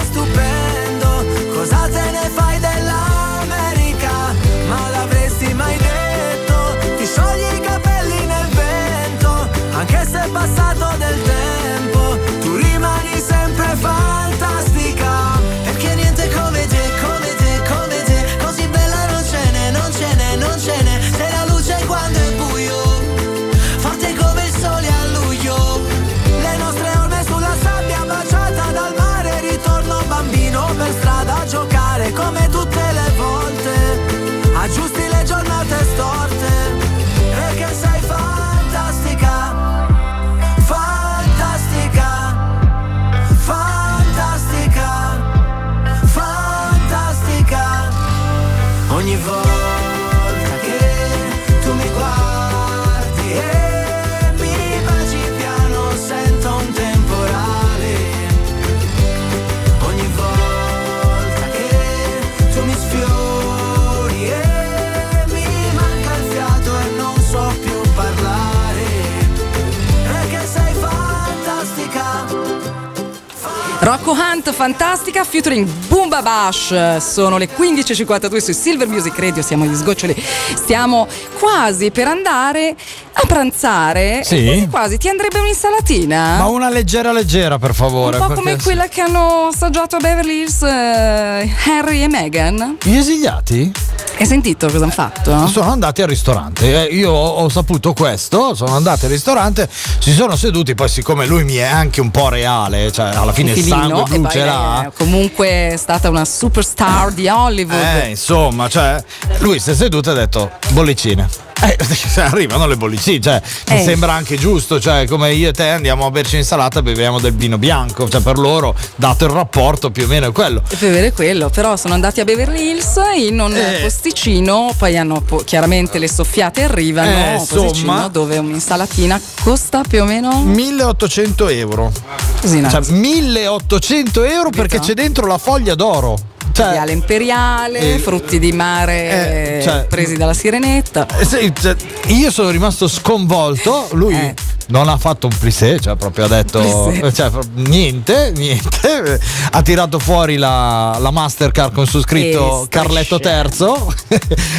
Rocco 73.80 74.12
Hunt, 74.12 74.52
fantastica, 74.52 75.24
featuring 75.24 75.66
Boomba 75.88 76.20
Bash. 76.20 76.98
Sono 76.98 77.38
le 77.38 77.48
15.52 77.48 78.36
su 78.36 78.52
Silver 78.52 78.86
Music 78.86 79.18
Radio, 79.18 79.42
siamo 79.42 79.64
agli 79.64 79.74
sgoccioli. 79.74 80.14
Stiamo 80.54 81.08
quasi 81.38 81.90
per 81.90 82.06
andare 82.06 82.76
a 83.12 83.22
pranzare. 83.26 84.20
Sì. 84.22 84.44
Quasi 84.44 84.68
quasi 84.68 84.98
ti 84.98 85.08
andrebbe 85.08 85.38
un'insalatina? 85.38 86.36
Ma 86.36 86.46
una 86.46 86.68
leggera 86.68 87.10
leggera 87.10 87.58
per 87.58 87.74
favore. 87.74 88.18
Un 88.18 88.26
po' 88.26 88.34
come 88.34 88.58
quella 88.62 88.86
che 88.86 89.00
hanno 89.00 89.46
assaggiato 89.46 89.96
a 89.96 89.98
Beverly 89.98 90.40
Hills 90.40 90.62
eh, 90.62 91.50
Harry 91.64 92.02
e 92.02 92.08
Meghan. 92.08 92.76
Gli 92.82 92.96
esiliati? 92.96 93.72
Hai 94.20 94.26
sentito 94.26 94.66
cosa 94.66 94.82
hanno 94.82 94.92
fatto? 94.92 95.46
Sono 95.46 95.70
andati 95.70 96.02
al 96.02 96.08
ristorante. 96.08 96.90
Eh, 96.90 96.94
io 96.94 97.10
ho, 97.10 97.48
saputo 97.48 97.94
questo. 97.94 98.54
Sono 98.54 98.74
andati 98.74 99.06
al 99.06 99.10
ristorante, 99.12 99.66
si 99.98 100.12
sono 100.12 100.36
seduti. 100.36 100.74
Poi, 100.74 100.90
siccome 100.90 101.24
lui 101.24 101.42
mi 101.42 101.54
è 101.54 101.62
anche 101.62 102.02
un 102.02 102.10
po' 102.10 102.28
reale, 102.28 102.92
cioè 102.92 103.14
alla 103.14 103.32
fine 103.32 103.52
il 103.52 103.64
sangue 103.64 104.02
poi 104.02 104.30
ce 104.30 104.44
l'ha. 104.44 104.92
comunque 104.94 105.70
è 105.70 105.76
stata 105.78 106.10
una 106.10 106.26
superstar 106.26 107.12
di 107.12 107.28
Hollywood. 107.28 107.82
Eh, 107.82 108.08
insomma, 108.10 108.68
cioè, 108.68 109.02
lui 109.38 109.58
si 109.58 109.70
è 109.70 109.74
seduto 109.74 110.10
e 110.10 110.12
ha 110.12 110.16
detto 110.16 110.50
bollicine. 110.72 111.49
Eh, 111.62 111.76
arrivano 112.20 112.66
le 112.66 112.76
bollicine, 112.76 113.20
cioè, 113.20 113.42
mi 113.68 113.80
Eh. 113.80 113.84
sembra 113.84 114.12
anche 114.14 114.36
giusto, 114.36 114.80
cioè, 114.80 115.06
come 115.06 115.32
io 115.34 115.50
e 115.50 115.52
te 115.52 115.68
andiamo 115.68 116.06
a 116.06 116.10
berci 116.10 116.36
insalata 116.36 116.78
e 116.78 116.82
beviamo 116.82 117.18
del 117.20 117.34
vino 117.34 117.58
bianco, 117.58 118.08
cioè, 118.08 118.20
per 118.20 118.38
loro, 118.38 118.74
dato 118.96 119.24
il 119.26 119.30
rapporto, 119.30 119.90
più 119.90 120.04
o 120.04 120.06
meno 120.06 120.28
è 120.28 120.32
quello. 120.32 120.62
Per 120.66 120.78
vedere 120.78 121.12
quello, 121.12 121.50
però 121.50 121.76
sono 121.76 121.94
andati 121.94 122.20
a 122.20 122.24
Beverly 122.24 122.70
Hills 122.70 122.98
in 123.16 123.38
un 123.40 123.54
Eh. 123.54 123.80
posticino, 123.82 124.74
poi 124.76 124.96
hanno 124.96 125.20
po- 125.20 125.42
chiaramente 125.44 125.98
le 125.98 126.08
soffiate 126.08 126.62
arrivano, 126.62 127.10
Eh, 127.10 127.34
insomma. 127.34 128.08
dove 128.08 128.38
un'insalatina 128.38 129.20
costa 129.42 129.82
più 129.86 130.02
o 130.02 130.04
meno 130.06 130.42
1800 130.42 131.48
euro. 131.48 131.92
Così? 132.40 132.64
Cioè, 132.70 132.80
1800 132.90 134.24
euro 134.24 134.50
perché 134.50 134.78
c'è 134.78 134.94
dentro 134.94 135.26
la 135.26 135.38
foglia 135.38 135.74
d'oro. 135.74 136.16
Viale 136.52 136.92
Imperiale, 136.92 137.94
Eh, 137.94 137.98
frutti 137.98 138.38
di 138.38 138.52
mare 138.52 139.58
eh, 139.58 139.62
cioè- 139.62 139.86
presi 139.88 140.16
dalla 140.16 140.34
sirenetta. 140.34 141.06
Eh, 141.18 141.24
sì, 141.24 141.52
cioè, 141.58 141.74
io 142.08 142.30
sono 142.30 142.50
rimasto 142.50 142.88
sconvolto. 142.88 143.88
Lui 143.92 144.34
non 144.70 144.88
ha 144.88 144.96
fatto 144.96 145.26
un 145.26 145.36
plissé, 145.38 145.78
cioè 145.80 145.96
proprio 145.96 146.24
ha 146.24 146.28
detto 146.28 146.92
cioè, 147.12 147.30
niente, 147.54 148.32
niente. 148.36 149.20
Ha 149.52 149.62
tirato 149.62 149.98
fuori 149.98 150.36
la, 150.36 150.96
la 151.00 151.10
Mastercard 151.10 151.72
con 151.72 151.86
su 151.86 152.00
scritto 152.00 152.66
Carletto 152.68 153.18
Terzo. 153.20 153.92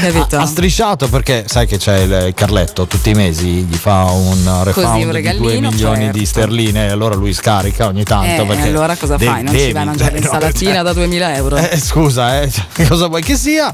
Capito? 0.01 0.37
ha, 0.37 0.41
ha 0.41 0.45
strisciato 0.45 1.07
perché 1.09 1.45
sai 1.47 1.67
che 1.67 1.77
c'è 1.77 1.97
il, 1.99 2.33
Carletto 2.33 2.85
tutti 2.87 3.09
i 3.09 3.13
mesi 3.13 3.63
gli 3.63 3.75
fa 3.75 4.03
un 4.11 4.61
refund 4.63 4.87
un 4.87 4.97
di 4.97 5.03
2 5.03 5.11
regalino, 5.11 5.69
milioni 5.69 6.03
certo. 6.03 6.17
di 6.17 6.25
sterline 6.25 6.85
e 6.87 6.89
allora 6.89 7.15
lui 7.15 7.33
scarica 7.33 7.87
ogni 7.87 8.03
tanto. 8.03 8.43
Eh, 8.43 8.45
perché 8.45 8.67
allora 8.67 8.95
cosa 8.95 9.17
fai? 9.17 9.43
Non 9.43 9.55
ci 9.55 9.71
vai 9.71 9.81
a 9.81 9.85
mangiare 9.85 10.11
cioè, 10.11 10.19
no, 10.21 10.29
l'insalatina 10.31 10.73
cioè, 10.73 10.83
da 10.83 10.93
2000 10.93 11.35
euro? 11.35 11.55
eh, 11.57 11.79
scusa, 11.79 12.41
eh, 12.41 12.49
cioè, 12.51 12.87
cosa 12.87 13.07
vuoi 13.07 13.21
che 13.23 13.35
sia? 13.35 13.71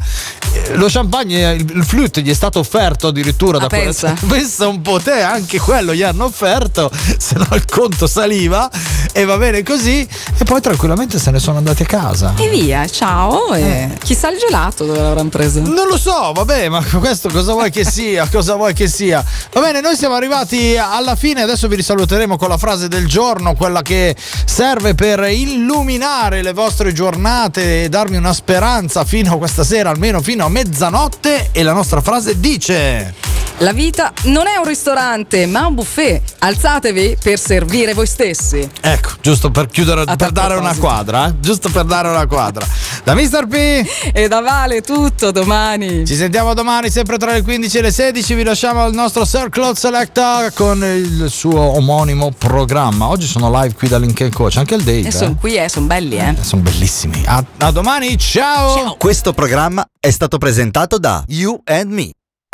Eh, 0.54 0.76
Lo 0.76 0.88
champagne, 0.90 1.54
il, 1.54 1.70
il 1.76 1.84
flute 1.84 2.22
gli 2.22 2.30
è 2.30 2.34
stato 2.34 2.60
offerto 2.60 3.08
addirittura 3.08 3.58
Ah, 3.58 3.62
da 3.62 3.68
quella- 3.68 3.84
pensa. 3.86 4.16
pensa 4.28 4.68
un 4.68 4.82
po' 4.82 5.00
te, 5.00 5.22
anche 5.22 5.60
quello 5.60 5.94
gli 5.94 6.04
hanno 6.04 6.27
offerto, 6.28 6.92
se 7.18 7.36
no 7.36 7.48
il 7.52 7.66
conto 7.66 8.08
saliva 8.08 8.70
e 9.12 9.26
va 9.26 9.38
bene 9.38 9.64
così. 9.64 10.08
E 10.38 10.44
poi 10.44 10.62
tranquillamente 10.62 11.20
se 11.20 11.32
ne 11.32 11.40
sono 11.40 11.58
andati 11.58 11.84
a 11.84 11.86
casa. 11.86 12.34
E 12.38 12.50
via, 12.50 12.88
ciao. 12.88 13.54
Eh. 13.54 13.62
E 13.62 13.98
chissà 14.04 14.30
il 14.30 14.38
gelato 14.38 14.86
dove 14.86 15.02
l'avranno 15.02 15.30
preso. 15.30 15.60
Non 15.62 15.88
lo 15.88 15.98
so, 15.98 16.32
vabbè, 16.34 16.70
ma 16.70 16.84
questo 16.84 17.30
cosa 17.30 17.54
vuoi 17.54 17.72
che 17.72 17.84
sia? 17.84 18.28
Cosa 18.38 18.56
vuoi 18.56 18.74
che 18.74 18.88
sia? 18.88 19.24
Va 19.54 19.62
bene, 19.62 19.82
noi 19.82 19.96
siamo 19.96 20.14
arrivati 20.14 20.78
alla 20.78 21.16
fine, 21.16 21.42
adesso 21.42 21.68
vi 21.68 21.76
risaluteremo 21.76 22.38
con 22.38 22.50
la 22.50 22.58
frase 22.58 22.88
del 22.88 23.08
giorno, 23.08 23.56
quella 23.56 23.82
che 23.82 24.16
serve 24.46 24.94
per 24.94 25.22
illuminare 25.22 26.44
le 26.44 26.54
vostre 26.54 26.94
giornate 26.94 27.86
e 27.86 27.90
darmi 27.90 28.18
una 28.18 28.34
speranza 28.34 29.06
fino 29.06 29.34
a 29.34 29.38
questa 29.38 29.64
sera, 29.64 29.90
almeno 29.90 30.22
fino 30.22 30.46
a 30.46 30.50
mezzanotte. 30.50 31.50
E 31.52 31.64
la 31.64 31.74
nostra 31.74 32.02
frase 32.02 32.40
dice: 32.40 33.14
La 33.62 33.74
vita 33.74 34.14
non 34.26 34.46
è 34.46 34.56
un 34.58 34.66
ristorante, 34.66 35.48
ma 35.48 35.66
un 35.66 35.74
buffet. 35.74 36.22
Alzatevi 36.40 37.18
per 37.20 37.40
servire 37.40 37.96
voi 37.96 38.06
stessi. 38.06 38.70
Ecco, 38.82 39.14
giusto 39.20 39.50
per 39.50 39.66
chiudere, 39.66 40.04
A 40.06 40.16
per 40.16 40.32
dare 40.32 40.54
una 40.54 40.76
quadra, 40.76 41.28
eh? 41.28 41.40
giusto 41.40 41.68
per 41.70 41.86
dare 41.86 42.08
una 42.08 42.28
quadra. 42.28 42.64
Da 43.04 43.16
Mr. 43.16 43.48
P. 43.48 44.14
E 44.14 44.28
da 44.28 44.42
Vale 44.42 44.82
tutto 44.82 45.32
domani. 45.32 46.06
Ci 46.06 46.14
sentiamo 46.16 46.54
domani 46.54 46.92
sempre 46.92 47.18
tra 47.18 47.32
le 47.34 47.42
15 47.42 47.78
e 47.80 47.82
le 47.82 47.92
16. 47.92 48.36
Vi 48.36 48.44
lasciamo 48.44 48.84
al 48.84 48.94
nostro 48.94 49.26
Sir 49.26 49.50
Claude 49.50 49.80
Selecta 49.80 50.52
con 50.54 50.84
il 50.84 51.26
suo 51.32 51.60
omonimo 51.60 52.32
programma. 52.38 53.08
Oggi 53.08 53.26
sono 53.26 53.50
live 53.60 53.74
qui 53.74 53.88
da 53.88 53.98
Link 53.98 54.30
Coach, 54.30 54.58
anche 54.58 54.76
il 54.76 54.84
Dave. 54.84 55.08
E 55.08 55.12
sono 55.12 55.36
qui, 55.36 55.56
eh, 55.56 55.68
sono 55.68 55.88
belli, 55.88 56.18
eh. 56.18 56.36
Sono 56.42 56.62
bellissimi. 56.62 57.24
A, 57.26 57.44
a 57.58 57.72
domani, 57.72 58.20
ciao. 58.20 58.96
Questo 59.00 59.34
programma 59.34 59.84
è 60.00 60.12
stato 60.12 60.38
presentato 60.38 61.00
da 61.00 61.24
You 61.26 61.60
and 61.66 61.92
Me. 61.92 62.12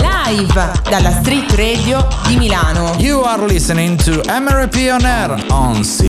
Live 0.00 0.80
dalla 0.88 1.10
Street 1.10 1.52
Radio 1.52 2.08
di 2.26 2.36
Milano. 2.36 2.94
You 2.96 3.20
are 3.20 3.44
listening 3.44 3.98
to 4.02 4.22
MRP 4.26 4.90
on 4.90 5.04
Air 5.04 5.44
on 5.50 5.84